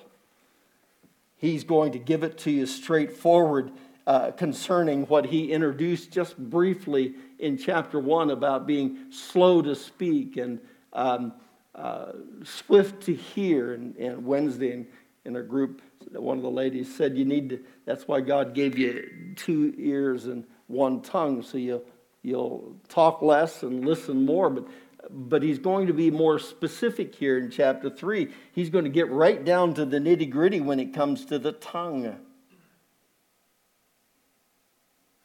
He's 1.38 1.64
going 1.64 1.92
to 1.94 2.00
give 2.00 2.24
it 2.24 2.38
to 2.40 2.52
you 2.52 2.68
straightforward 2.68 3.72
uh, 4.06 4.30
concerning 4.32 5.06
what 5.08 5.26
he 5.26 5.52
introduced 5.52 6.12
just 6.12 6.38
briefly 6.38 7.16
in 7.40 7.58
chapter 7.58 8.00
1 8.00 8.30
about 8.30 8.68
being 8.68 9.12
slow 9.12 9.64
to 9.64 9.76
speak 9.76 10.38
and 10.38 10.60
um, 10.94 11.34
uh, 11.76 12.14
swift 12.44 13.04
to 13.04 13.14
hear. 13.14 13.74
And, 13.74 13.96
and 13.98 14.26
Wednesday, 14.26 14.72
in 14.72 14.88
in 15.26 15.36
a 15.36 15.42
group, 15.42 15.82
one 16.12 16.38
of 16.38 16.44
the 16.44 16.52
ladies 16.52 16.96
said, 16.96 17.18
You 17.18 17.26
need 17.26 17.50
to, 17.50 17.60
that's 17.86 18.08
why 18.08 18.22
God 18.22 18.54
gave 18.54 18.78
you 18.78 19.34
two 19.36 19.74
ears 19.78 20.28
and 20.28 20.46
one 20.68 21.02
tongue, 21.02 21.42
so 21.42 21.58
you, 21.58 21.82
you'll 22.22 22.76
talk 22.88 23.22
less 23.22 23.64
and 23.64 23.84
listen 23.84 24.24
more. 24.24 24.50
But, 24.50 24.68
but 25.10 25.44
he's 25.44 25.60
going 25.60 25.88
to 25.88 25.94
be 25.94 26.12
more 26.12 26.40
specific 26.40 27.16
here 27.16 27.38
in 27.38 27.50
chapter 27.50 27.90
3. 27.90 28.30
He's 28.54 28.70
going 28.70 28.86
to 28.86 28.90
get 28.90 29.10
right 29.10 29.44
down 29.44 29.74
to 29.76 29.86
the 29.86 29.98
nitty 29.98 30.30
gritty 30.30 30.62
when 30.62 30.80
it 30.80 30.94
comes 30.94 31.26
to 31.26 31.40
the 31.40 31.52
tongue. 31.52 32.16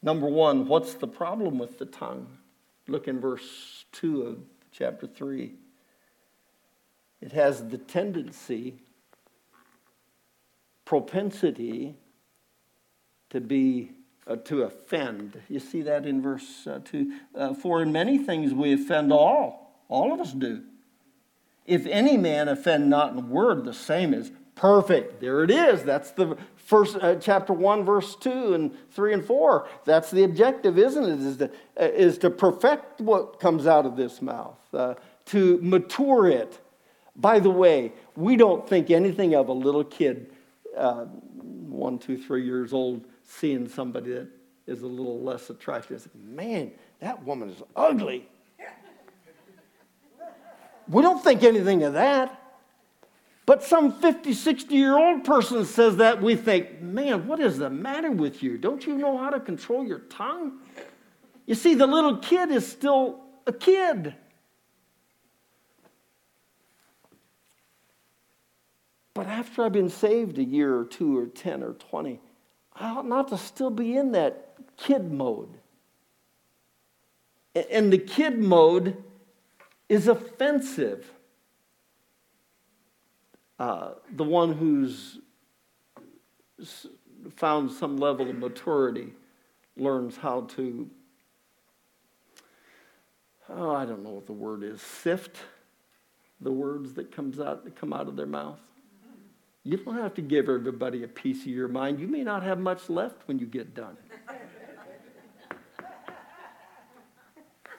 Number 0.03 0.27
one, 0.27 0.67
what's 0.67 0.95
the 0.95 1.07
problem 1.07 1.59
with 1.59 1.77
the 1.77 1.85
tongue? 1.85 2.27
Look 2.87 3.07
in 3.07 3.19
verse 3.19 3.85
2 3.91 4.23
of 4.23 4.39
chapter 4.71 5.05
3. 5.05 5.53
It 7.21 7.31
has 7.33 7.67
the 7.67 7.77
tendency 7.77 8.75
propensity 10.85 11.95
to 13.29 13.39
be 13.39 13.91
uh, 14.27 14.35
to 14.35 14.63
offend. 14.63 15.41
You 15.49 15.59
see 15.59 15.81
that 15.83 16.05
in 16.05 16.21
verse 16.21 16.67
uh, 16.67 16.79
2. 16.83 17.13
Uh, 17.33 17.53
For 17.53 17.81
in 17.81 17.91
many 17.91 18.17
things 18.17 18.53
we 18.53 18.73
offend 18.73 19.11
all. 19.11 19.83
All 19.89 20.13
of 20.13 20.19
us 20.19 20.31
do. 20.33 20.63
If 21.65 21.85
any 21.85 22.17
man 22.17 22.47
offend 22.47 22.89
not 22.89 23.13
in 23.13 23.29
word, 23.29 23.65
the 23.65 23.73
same 23.73 24.13
is 24.13 24.31
perfect. 24.55 25.21
There 25.21 25.43
it 25.43 25.51
is. 25.51 25.83
That's 25.83 26.11
the 26.11 26.37
first 26.55 26.97
uh, 26.97 27.15
chapter 27.15 27.53
1 27.53 27.83
verse 27.83 28.15
2 28.15 28.53
and 28.53 28.71
3 28.91 29.13
and 29.13 29.25
4. 29.25 29.67
That's 29.85 30.11
the 30.11 30.23
objective, 30.23 30.77
isn't 30.77 31.03
it? 31.03 31.19
Is 31.19 31.37
to, 31.37 31.45
uh, 31.79 31.85
is 31.85 32.17
to 32.19 32.29
perfect 32.29 33.01
what 33.01 33.39
comes 33.39 33.67
out 33.67 33.85
of 33.85 33.95
this 33.95 34.21
mouth, 34.21 34.59
uh, 34.73 34.95
to 35.25 35.59
mature 35.61 36.27
it. 36.27 36.59
By 37.21 37.39
the 37.39 37.51
way, 37.51 37.93
we 38.15 38.35
don't 38.35 38.67
think 38.67 38.89
anything 38.89 39.35
of 39.35 39.47
a 39.47 39.53
little 39.53 39.83
kid 39.83 40.31
uh, 40.75 41.05
one, 41.05 41.99
two, 41.99 42.17
three 42.17 42.43
years 42.43 42.73
old 42.73 43.05
seeing 43.23 43.69
somebody 43.69 44.13
that 44.13 44.27
is 44.65 44.81
a 44.81 44.87
little 44.87 45.21
less 45.21 45.49
attractive. 45.49 46.07
Man, 46.15 46.71
that 46.99 47.23
woman 47.23 47.49
is 47.49 47.61
ugly. 47.75 48.27
We 50.87 51.01
don't 51.01 51.23
think 51.23 51.43
anything 51.43 51.83
of 51.83 51.93
that. 51.93 52.37
But 53.45 53.63
some 53.63 53.91
50, 53.91 54.33
60 54.33 54.75
year 54.75 54.97
old 54.97 55.23
person 55.23 55.65
says 55.65 55.97
that, 55.97 56.21
we 56.21 56.35
think, 56.35 56.81
man, 56.81 57.27
what 57.27 57.39
is 57.39 57.57
the 57.57 57.69
matter 57.69 58.11
with 58.11 58.41
you? 58.41 58.57
Don't 58.57 58.85
you 58.85 58.97
know 58.97 59.17
how 59.17 59.29
to 59.29 59.39
control 59.39 59.85
your 59.85 59.99
tongue? 59.99 60.59
You 61.45 61.55
see, 61.55 61.73
the 61.73 61.87
little 61.87 62.17
kid 62.17 62.51
is 62.51 62.67
still 62.67 63.19
a 63.47 63.53
kid. 63.53 64.15
But 69.21 69.27
after 69.27 69.63
I've 69.63 69.71
been 69.71 69.91
saved 69.91 70.39
a 70.39 70.43
year 70.43 70.75
or 70.75 70.83
two 70.83 71.15
or 71.15 71.27
10 71.27 71.61
or 71.61 71.73
20, 71.73 72.19
I 72.73 72.89
ought 72.89 73.07
not 73.07 73.27
to 73.27 73.37
still 73.37 73.69
be 73.69 73.95
in 73.95 74.13
that 74.13 74.55
kid 74.77 75.11
mode. 75.11 75.59
And 77.53 77.93
the 77.93 77.99
kid 77.99 78.39
mode 78.39 78.97
is 79.87 80.07
offensive. 80.07 81.05
Uh, 83.59 83.91
the 84.11 84.23
one 84.23 84.53
who's 84.53 85.19
found 87.35 87.71
some 87.71 87.97
level 87.97 88.27
of 88.27 88.39
maturity 88.39 89.13
learns 89.77 90.17
how 90.17 90.47
to, 90.55 90.89
oh, 93.49 93.75
I 93.75 93.85
don't 93.85 94.01
know 94.01 94.13
what 94.13 94.25
the 94.25 94.33
word 94.33 94.63
is, 94.63 94.81
sift 94.81 95.37
the 96.39 96.51
words 96.51 96.95
that 96.95 97.15
comes 97.15 97.39
out 97.39 97.63
that 97.65 97.75
come 97.75 97.93
out 97.93 98.07
of 98.07 98.15
their 98.15 98.25
mouth. 98.25 98.57
You 99.63 99.77
don't 99.77 99.95
have 99.95 100.15
to 100.15 100.21
give 100.21 100.49
everybody 100.49 101.03
a 101.03 101.07
piece 101.07 101.41
of 101.41 101.47
your 101.47 101.67
mind. 101.67 101.99
You 101.99 102.07
may 102.07 102.23
not 102.23 102.41
have 102.43 102.59
much 102.59 102.89
left 102.89 103.27
when 103.27 103.37
you 103.37 103.45
get 103.45 103.75
done. 103.75 103.95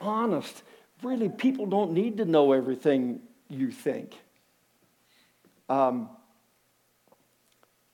Honest. 0.01 0.63
Really, 1.03 1.29
people 1.29 1.67
don't 1.67 1.93
need 1.93 2.19
to 2.19 2.25
know 2.25 2.53
everything 2.53 3.21
you 3.49 3.73
think. 3.73 4.17
Um, 5.69 6.09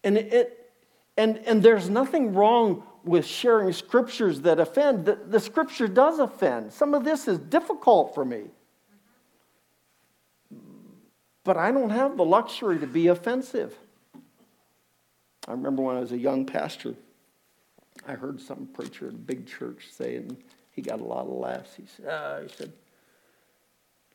and, 0.04 0.18
it, 0.18 0.72
and, 1.16 1.38
and 1.46 1.62
there's 1.62 1.88
nothing 1.88 2.34
wrong 2.34 2.82
with 3.04 3.24
sharing 3.24 3.72
scriptures 3.72 4.42
that 4.42 4.60
offend. 4.60 5.06
The, 5.06 5.18
the 5.28 5.40
scripture 5.40 5.88
does 5.88 6.18
offend. 6.18 6.72
Some 6.72 6.92
of 6.92 7.04
this 7.04 7.26
is 7.26 7.38
difficult 7.38 8.14
for 8.14 8.24
me. 8.24 8.44
But 11.48 11.56
I 11.56 11.72
don't 11.72 11.88
have 11.88 12.18
the 12.18 12.26
luxury 12.26 12.78
to 12.78 12.86
be 12.86 13.06
offensive. 13.06 13.74
I 15.46 15.52
remember 15.52 15.80
when 15.80 15.96
I 15.96 16.00
was 16.00 16.12
a 16.12 16.18
young 16.18 16.44
pastor, 16.44 16.94
I 18.06 18.12
heard 18.12 18.38
some 18.38 18.68
preacher 18.74 19.08
at 19.08 19.14
a 19.14 19.16
big 19.16 19.46
church 19.46 19.86
say, 19.90 20.16
and 20.16 20.36
he 20.72 20.82
got 20.82 21.00
a 21.00 21.04
lot 21.04 21.22
of 21.24 21.32
laughs. 21.32 21.70
He 21.74 21.84
said, 21.86 22.04
uh, 22.04 22.42
he 22.42 22.48
said, 22.54 22.72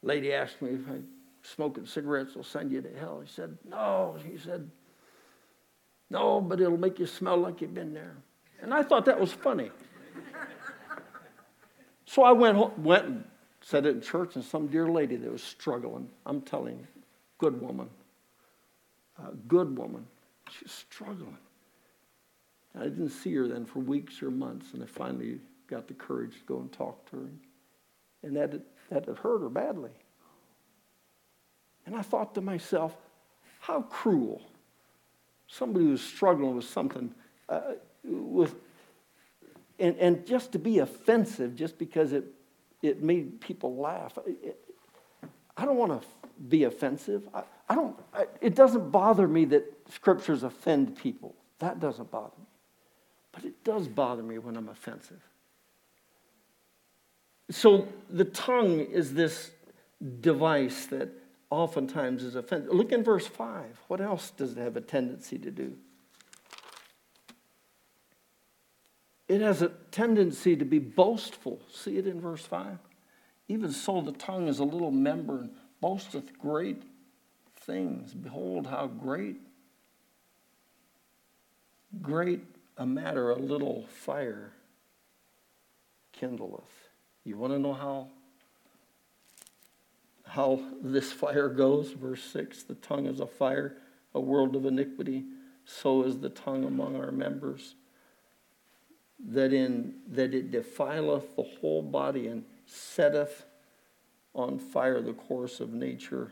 lady 0.03 0.31
asked 0.31 0.61
me 0.61 0.75
if 0.75 0.87
I 0.87 0.99
smoking 1.41 1.87
cigarettes 1.87 2.35
will 2.35 2.43
send 2.43 2.71
you 2.71 2.83
to 2.83 2.99
hell. 2.99 3.19
He 3.19 3.27
said, 3.27 3.57
no. 3.67 4.15
He 4.23 4.37
said, 4.37 4.69
no, 6.11 6.39
but 6.39 6.61
it'll 6.61 6.77
make 6.77 6.99
you 6.99 7.07
smell 7.07 7.37
like 7.37 7.61
you've 7.61 7.73
been 7.73 7.95
there. 7.95 8.15
And 8.61 8.71
I 8.71 8.83
thought 8.83 9.05
that 9.05 9.19
was 9.19 9.33
funny. 9.33 9.71
so 12.05 12.21
I 12.21 12.31
went, 12.31 12.57
home, 12.57 12.73
went 12.77 13.05
and 13.05 13.23
said 13.61 13.87
it 13.87 13.95
in 13.95 14.01
church, 14.01 14.35
and 14.35 14.45
some 14.45 14.67
dear 14.67 14.87
lady 14.87 15.15
that 15.15 15.31
was 15.31 15.41
struggling, 15.41 16.07
I'm 16.27 16.39
telling 16.39 16.77
you, 16.77 16.87
good 17.43 17.59
woman, 17.59 17.89
good 19.49 19.77
woman. 19.77 20.07
She's 20.49 20.71
struggling. 20.71 21.37
I 22.73 22.83
didn't 22.83 23.09
see 23.09 23.33
her 23.35 23.49
then 23.49 23.65
for 23.65 23.79
weeks 23.79 24.23
or 24.23 24.31
months, 24.31 24.73
and 24.73 24.81
I 24.81 24.85
finally 24.85 25.41
got 25.67 25.89
the 25.89 25.93
courage 25.93 26.35
to 26.35 26.45
go 26.45 26.59
and 26.59 26.71
talk 26.71 27.09
to 27.11 27.17
her. 27.17 27.29
And 28.23 28.37
that, 28.37 28.61
that 28.89 29.05
hurt 29.17 29.41
her 29.41 29.49
badly. 29.49 29.91
And 31.85 31.97
I 31.97 32.01
thought 32.01 32.33
to 32.35 32.41
myself, 32.41 32.95
how 33.59 33.81
cruel. 33.81 34.41
Somebody 35.47 35.83
who's 35.83 36.01
struggling 36.01 36.55
with 36.55 36.65
something, 36.65 37.13
uh, 37.49 37.73
with, 38.05 38.55
and, 39.79 39.97
and 39.97 40.25
just 40.25 40.53
to 40.53 40.59
be 40.59 40.79
offensive 40.79 41.57
just 41.57 41.77
because 41.77 42.13
it, 42.13 42.23
it 42.81 43.03
made 43.03 43.41
people 43.41 43.75
laugh. 43.75 44.17
It, 44.25 44.62
I 45.55 45.65
don't 45.65 45.77
want 45.77 46.01
to 46.01 46.07
be 46.49 46.63
offensive. 46.63 47.27
I, 47.33 47.43
I 47.69 47.75
don't, 47.75 47.95
I, 48.13 48.25
it 48.41 48.55
doesn't 48.55 48.91
bother 48.91 49.27
me 49.27 49.45
that 49.45 49.65
scriptures 49.89 50.43
offend 50.43 50.97
people. 50.97 51.35
That 51.59 51.79
doesn't 51.79 52.11
bother 52.11 52.33
me. 52.37 52.45
But 53.31 53.45
it 53.45 53.63
does 53.63 53.87
bother 53.87 54.23
me 54.23 54.37
when 54.37 54.55
I'm 54.55 54.69
offensive. 54.69 55.21
So 57.49 57.87
the 58.09 58.25
tongue 58.25 58.79
is 58.79 59.13
this 59.13 59.51
device 60.21 60.87
that 60.87 61.09
oftentimes 61.49 62.23
is 62.23 62.35
offensive. 62.35 62.73
Look 62.73 62.91
in 62.91 63.03
verse 63.03 63.27
5. 63.27 63.65
What 63.87 64.01
else 64.01 64.31
does 64.31 64.53
it 64.53 64.57
have 64.57 64.75
a 64.75 64.81
tendency 64.81 65.37
to 65.39 65.51
do? 65.51 65.75
It 69.27 69.41
has 69.41 69.61
a 69.61 69.69
tendency 69.91 70.55
to 70.55 70.65
be 70.65 70.79
boastful. 70.79 71.61
See 71.71 71.97
it 71.97 72.07
in 72.07 72.19
verse 72.19 72.45
5? 72.45 72.77
Even 73.47 73.71
so, 73.71 74.01
the 74.01 74.13
tongue 74.13 74.47
is 74.47 74.59
a 74.59 74.63
little 74.63 74.91
member 74.91 75.39
and 75.39 75.51
boasteth 75.81 76.37
great 76.39 76.83
things. 77.55 78.13
Behold, 78.13 78.67
how 78.67 78.87
great, 78.87 79.37
great 82.01 82.41
a 82.77 82.85
matter 82.85 83.31
a 83.31 83.37
little 83.37 83.85
fire 83.87 84.53
kindleth. 86.17 86.61
You 87.23 87.37
want 87.37 87.53
to 87.53 87.59
know 87.59 87.73
how 87.73 88.07
how 90.25 90.59
this 90.81 91.11
fire 91.11 91.49
goes? 91.49 91.91
Verse 91.91 92.23
6 92.23 92.63
The 92.63 92.75
tongue 92.75 93.05
is 93.05 93.19
a 93.19 93.27
fire, 93.27 93.77
a 94.15 94.19
world 94.19 94.55
of 94.55 94.65
iniquity. 94.65 95.25
So 95.65 96.03
is 96.03 96.19
the 96.19 96.29
tongue 96.29 96.65
among 96.65 96.95
our 96.95 97.11
members. 97.11 97.75
That, 99.25 99.53
in, 99.53 99.93
that 100.09 100.33
it 100.33 100.51
defileth 100.51 101.35
the 101.37 101.43
whole 101.43 101.81
body 101.81 102.27
and 102.27 102.43
setteth 102.73 103.45
on 104.35 104.57
fire 104.57 105.01
the 105.01 105.13
course 105.13 105.59
of 105.59 105.73
nature, 105.73 106.31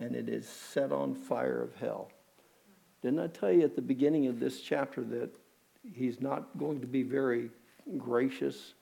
and 0.00 0.14
it 0.14 0.28
is 0.28 0.48
set 0.48 0.92
on 0.92 1.14
fire 1.14 1.62
of 1.62 1.74
hell. 1.76 2.10
Didn't 3.02 3.20
I 3.20 3.28
tell 3.28 3.52
you 3.52 3.62
at 3.62 3.76
the 3.76 3.82
beginning 3.82 4.26
of 4.26 4.40
this 4.40 4.60
chapter 4.60 5.04
that 5.04 5.30
he's 5.94 6.20
not 6.20 6.58
going 6.58 6.80
to 6.80 6.86
be 6.86 7.02
very 7.02 7.50
gracious? 7.96 8.74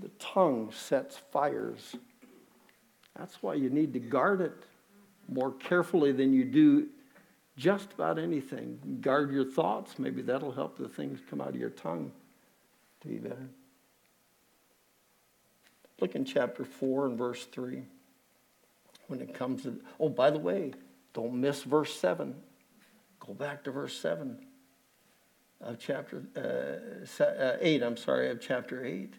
The 0.00 0.08
tongue 0.18 0.72
sets 0.72 1.16
fires. 1.32 1.96
That's 3.16 3.42
why 3.42 3.54
you 3.54 3.70
need 3.70 3.92
to 3.92 4.00
guard 4.00 4.40
it 4.40 4.64
more 5.28 5.52
carefully 5.52 6.12
than 6.12 6.32
you 6.32 6.44
do 6.44 6.88
just 7.56 7.92
about 7.92 8.18
anything. 8.18 8.98
Guard 9.00 9.30
your 9.30 9.44
thoughts. 9.44 9.98
Maybe 9.98 10.22
that'll 10.22 10.52
help 10.52 10.78
the 10.78 10.88
things 10.88 11.20
come 11.28 11.40
out 11.40 11.50
of 11.50 11.56
your 11.56 11.70
tongue 11.70 12.10
to 13.02 13.08
be 13.08 13.18
better. 13.18 13.48
Look 16.00 16.14
in 16.14 16.24
chapter 16.24 16.64
4 16.64 17.06
and 17.06 17.18
verse 17.18 17.44
3. 17.46 17.82
When 19.08 19.20
it 19.20 19.34
comes 19.34 19.64
to, 19.64 19.80
oh, 19.98 20.08
by 20.08 20.30
the 20.30 20.38
way, 20.38 20.72
don't 21.12 21.34
miss 21.34 21.62
verse 21.62 21.94
7. 21.98 22.34
Go 23.18 23.34
back 23.34 23.64
to 23.64 23.70
verse 23.70 23.98
7 23.98 24.38
of 25.60 25.78
chapter 25.78 26.24
uh, 26.36 27.22
uh, 27.22 27.56
8, 27.60 27.82
I'm 27.82 27.96
sorry, 27.96 28.30
of 28.30 28.40
chapter 28.40 28.84
8. 28.84 29.14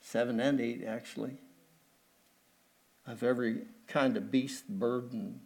7 0.00 0.40
and 0.40 0.60
8, 0.60 0.84
actually. 0.86 1.36
Of 3.06 3.22
every 3.22 3.62
kind 3.86 4.16
of 4.16 4.30
beast, 4.30 4.68
bird, 4.68 5.12
and, 5.12 5.40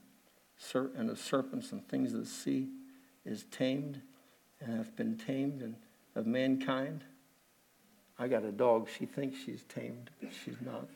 ser- 0.56 0.90
and 0.96 1.10
of 1.10 1.18
serpents 1.18 1.72
and 1.72 1.86
things 1.88 2.14
of 2.14 2.20
the 2.20 2.26
sea 2.26 2.68
is 3.24 3.44
tamed 3.50 4.00
and 4.60 4.76
have 4.76 4.94
been 4.96 5.18
tamed, 5.18 5.62
and 5.62 5.76
of 6.14 6.26
mankind 6.26 7.04
I 8.18 8.28
got 8.28 8.44
a 8.44 8.52
dog, 8.52 8.88
she 8.88 9.04
thinks 9.06 9.38
she's 9.44 9.62
tamed, 9.64 10.10
but 10.20 10.30
she's 10.44 10.56
not. 10.64 10.88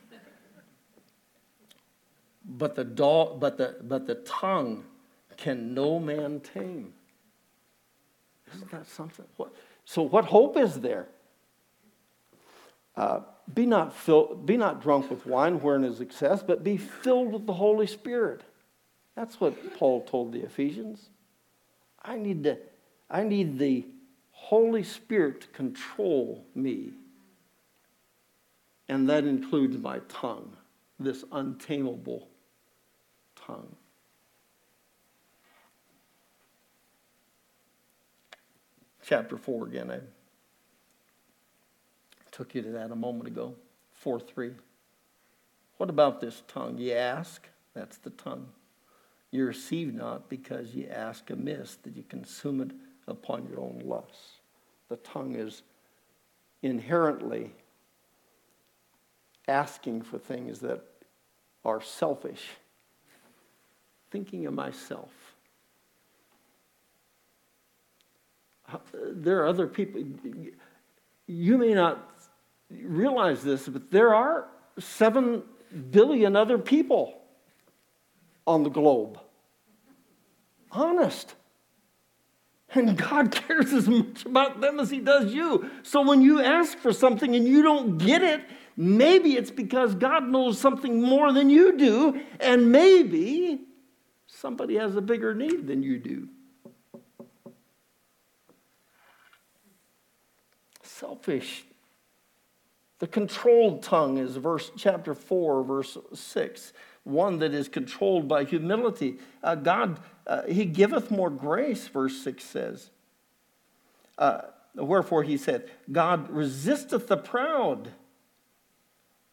But 2.43 2.75
the 2.75 2.83
dog, 2.83 3.39
but 3.39 3.57
the 3.57 3.75
but 3.83 4.07
the 4.07 4.15
tongue 4.15 4.83
can 5.37 5.73
no 5.73 5.99
man 5.99 6.39
tame. 6.39 6.93
Isn't 8.55 8.71
that 8.71 8.87
something? 8.87 9.25
What, 9.37 9.53
so 9.85 10.01
what 10.01 10.25
hope 10.25 10.57
is 10.57 10.79
there? 10.79 11.07
Uh, 12.95 13.21
be 13.53 13.65
not 13.65 13.95
fill, 13.95 14.35
be 14.35 14.57
not 14.57 14.81
drunk 14.81 15.09
with 15.09 15.25
wine 15.25 15.61
wherein 15.61 15.83
is 15.83 16.01
excess, 16.01 16.41
but 16.43 16.63
be 16.63 16.77
filled 16.77 17.31
with 17.31 17.45
the 17.45 17.53
Holy 17.53 17.87
Spirit. 17.87 18.41
That's 19.15 19.39
what 19.39 19.77
Paul 19.77 20.03
told 20.03 20.33
the 20.33 20.43
Ephesians. 20.43 21.09
I 22.03 22.17
need 22.17 22.43
to, 22.43 22.57
I 23.09 23.23
need 23.23 23.59
the 23.59 23.85
Holy 24.31 24.83
Spirit 24.83 25.41
to 25.41 25.47
control 25.49 26.43
me 26.55 26.91
and 28.91 29.07
that 29.07 29.23
includes 29.23 29.77
my 29.77 29.99
tongue, 30.09 30.51
this 30.99 31.23
untamable 31.31 32.27
tongue. 33.37 33.73
Chapter 39.01 39.37
4 39.37 39.67
again. 39.67 39.91
I 39.91 39.99
took 42.31 42.53
you 42.53 42.61
to 42.63 42.69
that 42.71 42.91
a 42.91 42.95
moment 42.95 43.27
ago. 43.27 43.55
4 43.93 44.19
3. 44.19 44.51
What 45.77 45.89
about 45.89 46.19
this 46.19 46.43
tongue? 46.49 46.77
You 46.77 46.91
ask, 46.91 47.47
that's 47.73 47.95
the 47.97 48.09
tongue. 48.09 48.49
You 49.31 49.45
receive 49.45 49.93
not 49.93 50.27
because 50.27 50.75
you 50.75 50.89
ask 50.89 51.29
amiss, 51.29 51.77
that 51.83 51.95
you 51.95 52.03
consume 52.03 52.59
it 52.59 52.71
upon 53.07 53.47
your 53.49 53.61
own 53.61 53.83
lusts. 53.85 54.41
The 54.89 54.97
tongue 54.97 55.35
is 55.35 55.61
inherently 56.61 57.53
asking 59.47 60.03
for 60.03 60.17
things 60.17 60.59
that 60.59 60.81
are 61.63 61.81
selfish, 61.81 62.43
thinking 64.09 64.45
of 64.45 64.53
myself. 64.53 65.11
There 68.93 69.41
are 69.41 69.47
other 69.47 69.67
people, 69.67 70.01
you 71.27 71.57
may 71.57 71.73
not 71.73 72.09
realize 72.69 73.43
this, 73.43 73.67
but 73.67 73.91
there 73.91 74.15
are 74.15 74.47
seven 74.79 75.43
billion 75.91 76.35
other 76.35 76.57
people 76.57 77.21
on 78.47 78.63
the 78.63 78.69
globe. 78.69 79.19
Honest. 80.71 81.35
And 82.73 82.97
God 82.97 83.31
cares 83.47 83.73
as 83.73 83.87
much 83.87 84.25
about 84.25 84.61
them 84.61 84.79
as 84.79 84.89
He 84.89 84.99
does 84.99 85.33
you. 85.33 85.69
So 85.83 86.01
when 86.01 86.21
you 86.21 86.41
ask 86.41 86.77
for 86.77 86.93
something 86.93 87.35
and 87.35 87.47
you 87.47 87.61
don't 87.61 87.97
get 87.97 88.21
it, 88.21 88.41
maybe 88.75 89.35
it's 89.35 89.51
because 89.51 89.95
God 89.95 90.27
knows 90.27 90.59
something 90.59 91.01
more 91.01 91.31
than 91.31 91.49
you 91.49 91.77
do, 91.77 92.21
and 92.39 92.71
maybe 92.71 93.61
somebody 94.27 94.75
has 94.75 94.95
a 94.95 95.01
bigger 95.01 95.33
need 95.33 95.67
than 95.67 95.83
you 95.83 95.97
do. 95.97 96.27
Selfish. 100.83 101.65
The 102.99 103.07
controlled 103.07 103.81
tongue 103.81 104.17
is 104.17 104.35
verse 104.35 104.71
chapter 104.77 105.15
4, 105.15 105.63
verse 105.63 105.97
6 106.13 106.73
one 107.03 107.39
that 107.39 107.53
is 107.53 107.67
controlled 107.67 108.27
by 108.27 108.43
humility. 108.43 109.17
Uh, 109.43 109.55
God, 109.55 109.99
uh, 110.27 110.43
He 110.43 110.65
giveth 110.65 111.09
more 111.09 111.29
grace, 111.29 111.87
verse 111.87 112.21
6 112.21 112.43
says. 112.43 112.89
Uh, 114.17 114.41
wherefore 114.75 115.23
He 115.23 115.37
said, 115.37 115.69
God 115.91 116.29
resisteth 116.29 117.07
the 117.07 117.17
proud, 117.17 117.89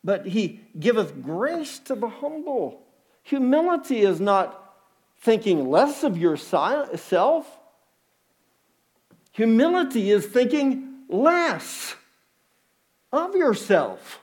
but 0.05 0.27
He 0.27 0.61
giveth 0.79 1.23
grace 1.23 1.79
to 1.81 1.95
the 1.95 2.09
humble. 2.09 2.83
Humility 3.23 4.01
is 4.01 4.21
not 4.21 4.77
thinking 5.21 5.69
less 5.69 6.05
of 6.05 6.17
yourself, 6.17 7.59
humility 9.33 10.11
is 10.11 10.27
thinking 10.27 11.05
less 11.09 11.95
of 13.13 13.35
yourself. 13.35 14.21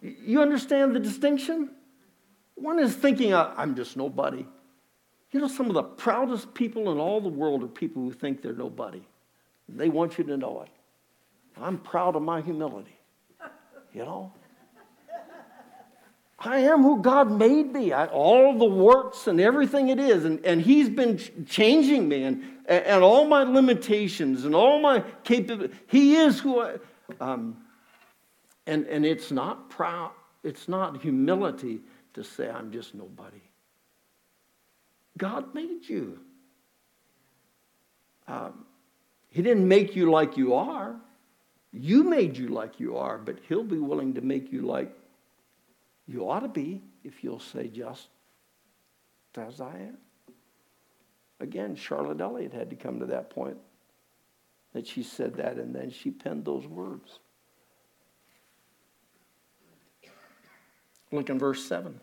You 0.00 0.42
understand 0.42 0.94
the 0.94 1.00
distinction? 1.00 1.70
One 2.56 2.78
is 2.78 2.94
thinking, 2.94 3.34
I'm 3.34 3.74
just 3.74 3.96
nobody. 3.96 4.46
You 5.32 5.40
know, 5.40 5.48
some 5.48 5.66
of 5.66 5.74
the 5.74 5.82
proudest 5.82 6.54
people 6.54 6.92
in 6.92 6.98
all 6.98 7.20
the 7.20 7.28
world 7.28 7.64
are 7.64 7.68
people 7.68 8.02
who 8.02 8.12
think 8.12 8.42
they're 8.42 8.52
nobody. 8.52 9.02
They 9.68 9.88
want 9.88 10.18
you 10.18 10.24
to 10.24 10.36
know 10.36 10.62
it. 10.62 10.68
I'm 11.60 11.78
proud 11.78 12.16
of 12.16 12.22
my 12.22 12.40
humility. 12.40 12.96
You 13.92 14.04
know? 14.04 14.32
I 16.44 16.58
am 16.58 16.82
who 16.82 17.00
God 17.00 17.30
made 17.30 17.72
me. 17.72 17.92
I, 17.92 18.06
all 18.06 18.58
the 18.58 18.64
warts 18.66 19.26
and 19.26 19.40
everything 19.40 19.88
it 19.88 19.98
is. 19.98 20.24
And, 20.24 20.44
and 20.44 20.60
He's 20.60 20.88
been 20.88 21.18
changing 21.46 22.08
me 22.08 22.24
and, 22.24 22.44
and 22.66 23.02
all 23.02 23.26
my 23.26 23.42
limitations 23.42 24.44
and 24.44 24.54
all 24.54 24.80
my 24.80 25.00
capabilities. 25.24 25.76
He 25.86 26.16
is 26.16 26.38
who 26.38 26.60
I. 26.60 26.76
Um, 27.20 27.56
and, 28.66 28.86
and 28.86 29.04
it's 29.04 29.30
not 29.30 29.68
proud, 29.70 30.12
it's 30.42 30.68
not 30.68 31.00
humility 31.00 31.80
to 32.14 32.24
say, 32.24 32.48
I'm 32.48 32.70
just 32.70 32.94
nobody. 32.94 33.42
God 35.18 35.54
made 35.54 35.88
you. 35.88 36.18
Um, 38.26 38.64
he 39.30 39.42
didn't 39.42 39.66
make 39.66 39.96
you 39.96 40.10
like 40.10 40.36
you 40.36 40.54
are. 40.54 40.96
You 41.72 42.04
made 42.04 42.36
you 42.36 42.48
like 42.48 42.78
you 42.78 42.96
are, 42.96 43.18
but 43.18 43.36
He'll 43.48 43.64
be 43.64 43.78
willing 43.78 44.14
to 44.14 44.20
make 44.20 44.52
you 44.52 44.62
like 44.62 44.96
you 46.06 46.28
ought 46.28 46.40
to 46.40 46.48
be 46.48 46.82
if 47.02 47.24
you'll 47.24 47.40
say, 47.40 47.68
just 47.68 48.08
as 49.36 49.60
I 49.60 49.74
am. 49.74 49.98
Again, 51.40 51.74
Charlotte 51.76 52.20
Elliott 52.20 52.52
had 52.52 52.70
to 52.70 52.76
come 52.76 53.00
to 53.00 53.06
that 53.06 53.30
point 53.30 53.56
that 54.72 54.86
she 54.86 55.02
said 55.02 55.34
that, 55.34 55.56
and 55.56 55.74
then 55.74 55.90
she 55.90 56.10
penned 56.10 56.44
those 56.44 56.66
words. 56.66 57.18
Look 61.10 61.30
in 61.30 61.38
verse 61.38 61.64
7. 61.64 62.00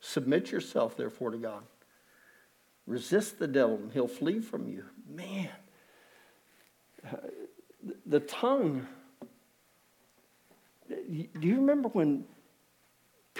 Submit 0.00 0.50
yourself, 0.50 0.96
therefore, 0.96 1.30
to 1.30 1.38
God. 1.38 1.62
Resist 2.86 3.38
the 3.38 3.46
devil, 3.46 3.76
and 3.76 3.92
he'll 3.92 4.08
flee 4.08 4.40
from 4.40 4.68
you. 4.68 4.84
Man, 5.08 5.48
the 8.04 8.20
tongue. 8.20 8.86
Do 10.88 11.28
you 11.40 11.56
remember 11.56 11.88
when 11.88 12.24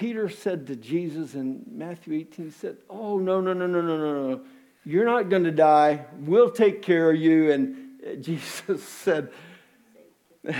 Peter 0.03 0.29
said 0.29 0.67
to 0.67 0.75
Jesus 0.75 1.35
in 1.37 1.63
Matthew 1.71 2.15
18, 2.15 2.47
he 2.47 2.51
said, 2.51 2.77
Oh, 2.91 3.21
no, 3.21 3.41
no, 3.41 3.53
no, 3.53 3.69
no, 3.69 3.81
no, 3.81 3.97
no, 3.97 4.31
no. 4.31 4.41
You're 4.85 5.05
not 5.05 5.29
going 5.29 5.45
to 5.45 5.53
die. 5.53 6.07
We'll 6.19 6.51
take 6.51 6.83
care 6.83 7.13
of 7.13 7.21
you. 7.21 7.53
And 7.53 8.21
Jesus 8.21 8.83
said, 8.83 9.31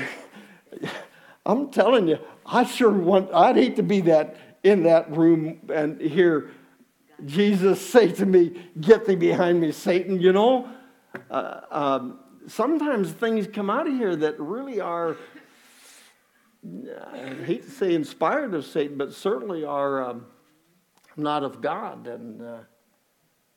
I'm 1.45 1.73
telling 1.73 2.07
you, 2.07 2.21
I 2.47 2.63
sure 2.63 2.93
want, 2.93 3.35
I'd 3.35 3.57
hate 3.57 3.75
to 3.77 3.83
be 3.83 4.03
that 4.03 4.37
in 4.63 4.85
that 4.85 5.11
room 5.11 5.59
and 5.75 6.01
hear 6.01 6.53
Jesus 7.25 7.85
say 7.85 8.13
to 8.13 8.25
me, 8.25 8.65
Get 8.81 9.07
thee 9.07 9.17
behind 9.17 9.61
me, 9.61 9.73
Satan. 9.73 10.21
You 10.21 10.35
know, 10.35 10.69
uh, 11.33 11.63
um, 11.69 12.21
sometimes 12.47 13.11
things 13.11 13.49
come 13.53 13.71
out 13.71 13.89
of 13.89 13.95
here 13.95 14.15
that 14.15 14.39
really 14.39 14.79
are 14.79 15.17
I 16.65 17.35
hate 17.45 17.65
to 17.65 17.71
say 17.71 17.95
inspired 17.95 18.55
of 18.55 18.65
Satan, 18.65 18.97
but 18.97 19.13
certainly 19.13 19.65
are 19.65 20.03
um, 20.03 20.27
not 21.17 21.43
of 21.43 21.61
God. 21.61 22.07
And 22.07 22.41
uh, 22.41 22.59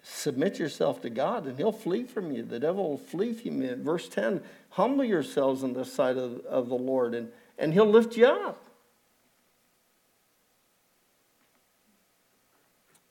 submit 0.02 0.58
yourself 0.60 1.02
to 1.02 1.10
God, 1.10 1.46
and 1.46 1.58
He'll 1.58 1.72
flee 1.72 2.04
from 2.04 2.32
you. 2.32 2.44
The 2.44 2.60
devil 2.60 2.90
will 2.90 2.98
flee 2.98 3.34
from 3.34 3.62
you. 3.62 3.76
Verse 3.76 4.10
10 4.10 4.42
Humble 4.70 5.04
yourselves 5.04 5.64
in 5.64 5.74
the 5.74 5.86
sight 5.86 6.18
of, 6.18 6.40
of 6.46 6.70
the 6.70 6.76
Lord, 6.76 7.14
and, 7.14 7.30
and 7.58 7.74
He'll 7.74 7.90
lift 7.90 8.18
you 8.18 8.26
up. 8.26 8.66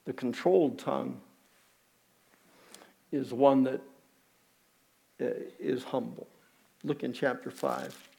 The 0.05 0.13
controlled 0.13 0.79
tongue 0.79 1.21
is 3.11 3.33
one 3.33 3.65
that 3.65 3.81
uh, 5.23 5.77
humble. 5.89 6.27
Look 6.83 7.03
in 7.03 7.13
chapter 7.13 7.51
5. 7.51 8.14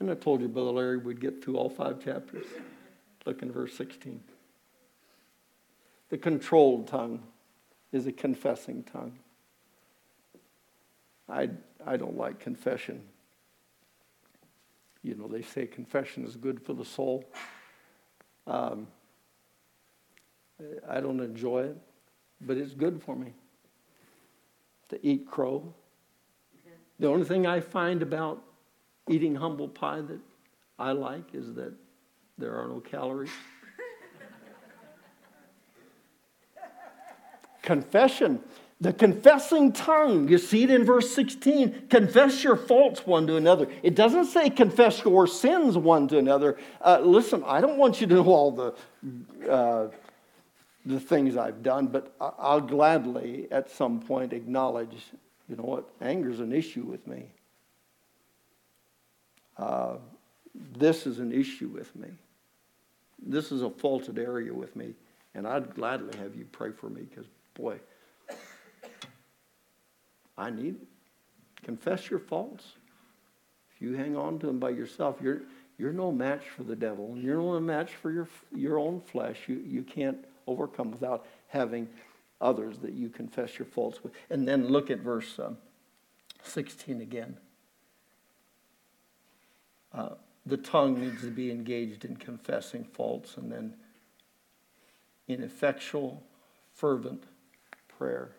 And 0.00 0.10
I 0.10 0.14
told 0.14 0.40
you 0.40 0.48
Brother 0.48 0.70
Larry 0.70 0.96
we'd 0.98 1.20
get 1.20 1.42
through 1.42 1.56
all 1.56 1.70
five 1.70 2.02
chapters. 2.02 2.46
Look 3.24 3.42
in 3.42 3.50
verse 3.50 3.74
16. 3.74 4.20
The 6.10 6.18
controlled 6.18 6.86
tongue 6.88 7.22
is 7.92 8.06
a 8.06 8.12
confessing 8.12 8.82
tongue. 8.84 9.18
I, 11.28 11.48
I 11.86 11.96
don't 11.96 12.16
like 12.16 12.38
confession. 12.38 13.02
You 15.02 15.14
know, 15.14 15.28
they 15.28 15.42
say 15.42 15.66
confession 15.66 16.24
is 16.24 16.36
good 16.36 16.60
for 16.60 16.74
the 16.74 16.84
soul. 16.84 17.24
Um, 18.46 18.86
I 20.88 21.00
don't 21.00 21.20
enjoy 21.20 21.64
it, 21.64 21.76
but 22.40 22.56
it's 22.56 22.74
good 22.74 23.02
for 23.02 23.16
me 23.16 23.32
to 24.88 25.06
eat 25.06 25.26
crow. 25.26 25.74
The 26.98 27.08
only 27.08 27.24
thing 27.24 27.46
I 27.46 27.60
find 27.60 28.02
about 28.02 28.42
eating 29.08 29.34
humble 29.34 29.68
pie 29.68 30.00
that 30.00 30.20
I 30.78 30.92
like 30.92 31.34
is 31.34 31.54
that 31.54 31.72
there 32.38 32.54
are 32.54 32.66
no 32.66 32.80
calories. 32.80 33.30
Confession. 37.62 38.42
The 38.80 38.92
confessing 38.92 39.72
tongue, 39.72 40.28
you 40.28 40.36
see 40.36 40.64
it 40.64 40.70
in 40.70 40.84
verse 40.84 41.14
16. 41.14 41.86
Confess 41.88 42.44
your 42.44 42.56
faults 42.56 43.06
one 43.06 43.26
to 43.28 43.36
another. 43.36 43.68
It 43.82 43.94
doesn't 43.94 44.26
say 44.26 44.50
confess 44.50 45.02
your 45.04 45.26
sins 45.26 45.78
one 45.78 46.08
to 46.08 46.18
another. 46.18 46.58
Uh, 46.82 47.00
listen, 47.00 47.42
I 47.46 47.60
don't 47.60 47.78
want 47.78 48.00
you 48.00 48.06
to 48.08 48.14
know 48.14 48.24
all 48.24 48.50
the, 48.50 49.48
uh, 49.48 49.88
the 50.84 51.00
things 51.00 51.36
I've 51.36 51.62
done, 51.62 51.86
but 51.86 52.14
I'll 52.20 52.60
gladly 52.60 53.46
at 53.50 53.70
some 53.70 54.00
point 54.00 54.32
acknowledge, 54.32 54.96
you 55.48 55.56
know 55.56 55.62
what, 55.62 55.88
anger's 56.02 56.40
an 56.40 56.52
issue 56.52 56.82
with 56.82 57.06
me. 57.06 57.30
Uh, 59.56 59.96
this 60.76 61.06
is 61.06 61.18
an 61.18 61.32
issue 61.32 61.68
with 61.68 61.94
me. 61.96 62.08
This 63.24 63.52
is 63.52 63.62
a 63.62 63.70
faulted 63.70 64.18
area 64.18 64.52
with 64.52 64.76
me. 64.76 64.94
And 65.34 65.46
I'd 65.46 65.74
gladly 65.74 66.16
have 66.18 66.36
you 66.36 66.44
pray 66.52 66.70
for 66.70 66.88
me 66.88 67.02
because, 67.02 67.26
boy, 67.54 67.78
I 70.36 70.50
need 70.50 70.76
it. 70.76 70.86
Confess 71.64 72.10
your 72.10 72.20
faults. 72.20 72.64
If 73.74 73.82
you 73.82 73.94
hang 73.94 74.16
on 74.16 74.38
to 74.40 74.46
them 74.46 74.58
by 74.58 74.70
yourself, 74.70 75.16
you're, 75.20 75.42
you're 75.78 75.92
no 75.92 76.12
match 76.12 76.44
for 76.56 76.62
the 76.62 76.76
devil. 76.76 77.12
and 77.14 77.22
You're 77.22 77.38
no 77.38 77.58
match 77.58 77.92
for 77.94 78.12
your, 78.12 78.28
your 78.54 78.78
own 78.78 79.00
flesh. 79.00 79.38
You, 79.48 79.62
you 79.66 79.82
can't 79.82 80.18
overcome 80.46 80.90
without 80.90 81.26
having 81.48 81.88
others 82.40 82.78
that 82.78 82.92
you 82.92 83.08
confess 83.08 83.58
your 83.58 83.66
faults 83.66 84.02
with. 84.02 84.12
And 84.30 84.46
then 84.46 84.68
look 84.68 84.90
at 84.90 84.98
verse 84.98 85.38
um, 85.38 85.56
16 86.42 87.00
again. 87.00 87.36
Uh, 89.94 90.10
the 90.46 90.56
tongue 90.56 91.00
needs 91.00 91.22
to 91.22 91.30
be 91.30 91.50
engaged 91.50 92.04
in 92.04 92.16
confessing 92.16 92.84
faults 92.84 93.36
and 93.36 93.50
then 93.50 93.74
in 95.28 95.42
effectual, 95.42 96.22
fervent 96.74 97.24
prayer. 97.88 98.32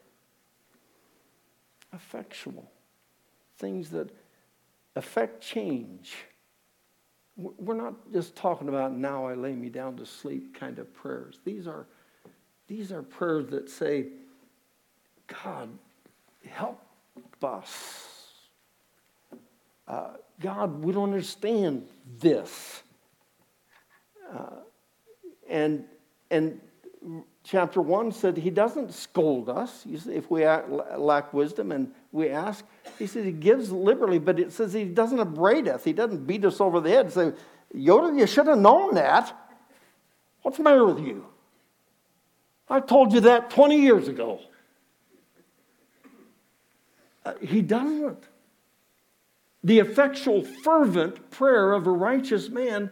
Effectual. 1.93 2.69
Things 3.57 3.89
that 3.91 4.11
affect 4.95 5.41
change. 5.41 6.15
We're 7.37 7.75
not 7.75 7.95
just 8.13 8.35
talking 8.35 8.69
about 8.69 8.93
now 8.93 9.25
I 9.25 9.33
lay 9.33 9.53
me 9.53 9.69
down 9.69 9.97
to 9.97 10.05
sleep 10.05 10.57
kind 10.57 10.77
of 10.77 10.93
prayers. 10.93 11.39
These 11.43 11.67
are, 11.67 11.87
these 12.67 12.91
are 12.91 13.01
prayers 13.01 13.47
that 13.47 13.69
say, 13.69 14.07
God, 15.27 15.69
help 16.47 16.81
us 17.41 18.04
uh, 19.87 20.11
God, 20.39 20.83
we 20.83 20.91
don't 20.91 21.03
understand 21.03 21.87
this. 22.19 22.83
Uh, 24.33 24.57
and, 25.47 25.85
and 26.31 26.59
chapter 27.43 27.81
1 27.81 28.11
said 28.11 28.37
he 28.37 28.49
doesn't 28.49 28.93
scold 28.93 29.49
us 29.49 29.85
if 29.85 30.29
we 30.29 30.45
lack 30.45 31.33
wisdom 31.33 31.71
and 31.71 31.91
we 32.11 32.29
ask. 32.29 32.65
He 32.97 33.07
says 33.07 33.25
he 33.25 33.31
gives 33.31 33.71
liberally, 33.71 34.19
but 34.19 34.39
it 34.39 34.51
says 34.51 34.73
he 34.73 34.85
doesn't 34.85 35.19
upbraid 35.19 35.67
us. 35.67 35.83
He 35.83 35.93
doesn't 35.93 36.25
beat 36.25 36.43
us 36.43 36.59
over 36.59 36.79
the 36.79 36.89
head 36.89 37.11
say, 37.11 37.33
Yoda, 37.73 38.17
you 38.17 38.25
should 38.27 38.47
have 38.47 38.57
known 38.57 38.95
that. 38.95 39.35
What's 40.41 40.57
the 40.57 40.63
matter 40.63 40.85
with 40.85 40.99
you? 40.99 41.25
I 42.69 42.79
told 42.79 43.13
you 43.13 43.21
that 43.21 43.49
20 43.49 43.79
years 43.79 44.07
ago. 44.07 44.39
Uh, 47.23 47.33
he 47.41 47.61
doesn't. 47.61 48.23
The 49.65 49.79
effectual, 49.79 50.43
fervent 50.43 51.31
prayer 51.31 51.73
of 51.73 51.87
a 51.87 51.91
righteous 51.91 52.49
man 52.49 52.91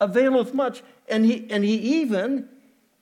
availeth 0.00 0.54
much. 0.54 0.82
And 1.06 1.26
he, 1.26 1.46
and 1.50 1.62
he 1.62 1.74
even 2.00 2.48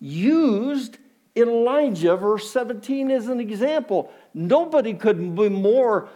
used 0.00 0.98
Elijah, 1.36 2.16
verse 2.16 2.50
17, 2.50 3.12
as 3.12 3.28
an 3.28 3.38
example. 3.38 4.12
Nobody 4.34 4.92
could 4.92 5.36
be 5.36 5.48
more 5.48 6.08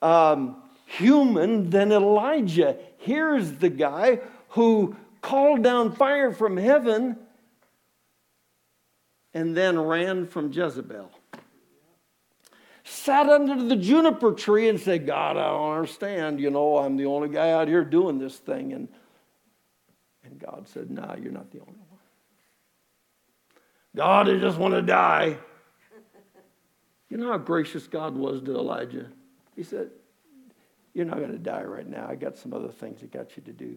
um, 0.00 0.56
human 0.86 1.68
than 1.68 1.92
Elijah. 1.92 2.78
Here's 2.96 3.52
the 3.52 3.68
guy 3.68 4.20
who 4.48 4.96
called 5.20 5.62
down 5.62 5.92
fire 5.92 6.32
from 6.32 6.56
heaven 6.56 7.18
and 9.34 9.54
then 9.54 9.78
ran 9.78 10.26
from 10.26 10.50
Jezebel 10.50 11.10
sat 12.88 13.28
under 13.28 13.62
the 13.62 13.76
juniper 13.76 14.32
tree 14.32 14.68
and 14.68 14.80
said, 14.80 15.06
God, 15.06 15.36
I 15.36 15.48
don't 15.48 15.76
understand. 15.76 16.40
You 16.40 16.50
know, 16.50 16.78
I'm 16.78 16.96
the 16.96 17.06
only 17.06 17.28
guy 17.28 17.52
out 17.52 17.68
here 17.68 17.84
doing 17.84 18.18
this 18.18 18.36
thing. 18.36 18.72
And, 18.72 18.88
and 20.24 20.38
God 20.38 20.66
said, 20.68 20.90
No, 20.90 21.02
nah, 21.02 21.16
you're 21.16 21.32
not 21.32 21.50
the 21.50 21.60
only 21.60 21.72
one. 21.72 21.98
God, 23.94 24.28
I 24.28 24.38
just 24.38 24.58
want 24.58 24.74
to 24.74 24.82
die. 24.82 25.36
You 27.10 27.16
know 27.16 27.30
how 27.30 27.38
gracious 27.38 27.86
God 27.86 28.14
was 28.14 28.42
to 28.42 28.54
Elijah? 28.54 29.06
He 29.56 29.62
said, 29.62 29.90
You're 30.94 31.06
not 31.06 31.18
going 31.18 31.32
to 31.32 31.38
die 31.38 31.64
right 31.64 31.88
now. 31.88 32.06
I 32.08 32.14
got 32.14 32.36
some 32.36 32.52
other 32.52 32.68
things 32.68 33.00
I 33.02 33.06
got 33.06 33.36
you 33.36 33.42
to 33.44 33.52
do. 33.52 33.76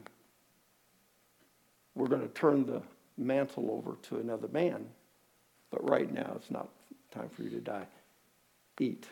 We're 1.95 2.07
going 2.07 2.21
to 2.21 2.29
turn 2.29 2.65
the 2.65 2.81
mantle 3.17 3.71
over 3.71 3.97
to 4.03 4.19
another 4.19 4.47
man, 4.47 4.85
but 5.69 5.87
right 5.89 6.11
now 6.11 6.33
it's 6.35 6.49
not 6.49 6.69
time 7.11 7.29
for 7.29 7.43
you 7.43 7.49
to 7.49 7.59
die. 7.59 7.85
Eat. 8.81 9.07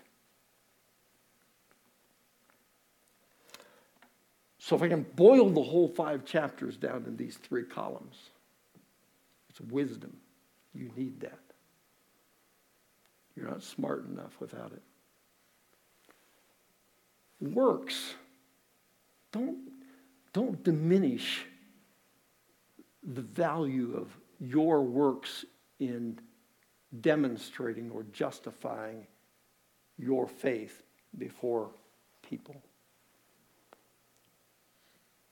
So, 4.58 4.76
if 4.76 4.82
I 4.82 4.88
can 4.88 5.04
boil 5.16 5.52
the 5.52 5.62
whole 5.62 5.88
five 5.88 6.26
chapters 6.26 6.76
down 6.76 7.06
in 7.06 7.16
these 7.16 7.38
three 7.38 7.64
columns, 7.64 8.16
it's 9.50 9.62
wisdom. 9.62 10.18
You 10.74 10.90
need 10.96 11.20
that. 11.22 11.40
You're 13.36 13.48
not 13.48 13.62
smart 13.62 14.08
enough 14.08 14.36
without 14.40 14.72
it. 14.72 14.82
Works. 17.40 18.16
Don't, 19.32 19.60
don't 20.34 20.64
diminish 20.64 21.46
the 23.04 23.22
value 23.22 23.96
of 23.96 24.18
your 24.40 24.82
works 24.82 25.46
in 25.80 26.20
demonstrating 27.02 27.92
or 27.92 28.04
justifying 28.12 29.06
your 30.00 30.28
faith 30.28 30.82
before 31.18 31.70
people. 32.28 32.62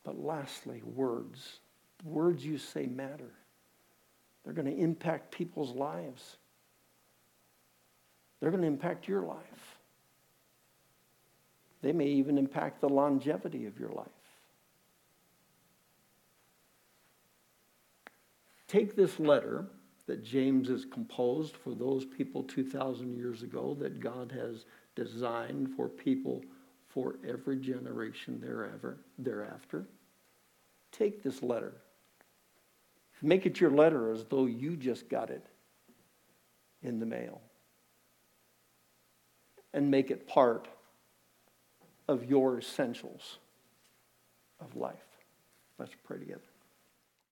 But 0.03 0.19
lastly, 0.19 0.81
words. 0.83 1.59
Words 2.03 2.45
you 2.45 2.57
say 2.57 2.85
matter. 2.85 3.31
They're 4.43 4.53
going 4.53 4.73
to 4.73 4.77
impact 4.77 5.31
people's 5.31 5.73
lives. 5.75 6.37
They're 8.39 8.51
going 8.51 8.61
to 8.61 8.67
impact 8.67 9.07
your 9.07 9.23
life. 9.23 9.77
They 11.81 11.91
may 11.91 12.07
even 12.07 12.37
impact 12.37 12.81
the 12.81 12.89
longevity 12.89 13.65
of 13.65 13.79
your 13.79 13.89
life. 13.89 14.07
Take 18.67 18.95
this 18.95 19.19
letter 19.19 19.65
that 20.07 20.23
James 20.23 20.69
has 20.69 20.85
composed 20.85 21.55
for 21.55 21.75
those 21.75 22.05
people 22.05 22.43
2,000 22.43 23.15
years 23.15 23.43
ago 23.43 23.75
that 23.79 23.99
God 23.99 24.31
has 24.31 24.65
designed 24.95 25.69
for 25.75 25.87
people 25.87 26.43
for 26.87 27.15
every 27.27 27.57
generation 27.57 28.39
thereafter. 28.41 28.97
thereafter. 29.19 29.85
Take 30.91 31.21
this 31.21 31.43
letter. 31.43 31.73
Make 33.21 33.45
it 33.45 33.59
your 33.59 33.71
letter 33.71 34.11
as 34.11 34.23
though 34.25 34.45
you 34.45 34.77
just 34.77 35.09
got 35.09 35.29
it 35.29 35.45
in 36.81 36.99
the 36.99 37.05
mail. 37.05 37.41
And 39.73 39.91
make 39.91 40.09
it 40.09 40.27
part 40.27 40.67
of 42.07 42.23
your 42.25 42.57
essentials 42.57 43.39
of 44.59 44.75
life. 44.75 44.95
Let's 45.77 45.93
pray 46.05 46.19
together. 46.19 46.41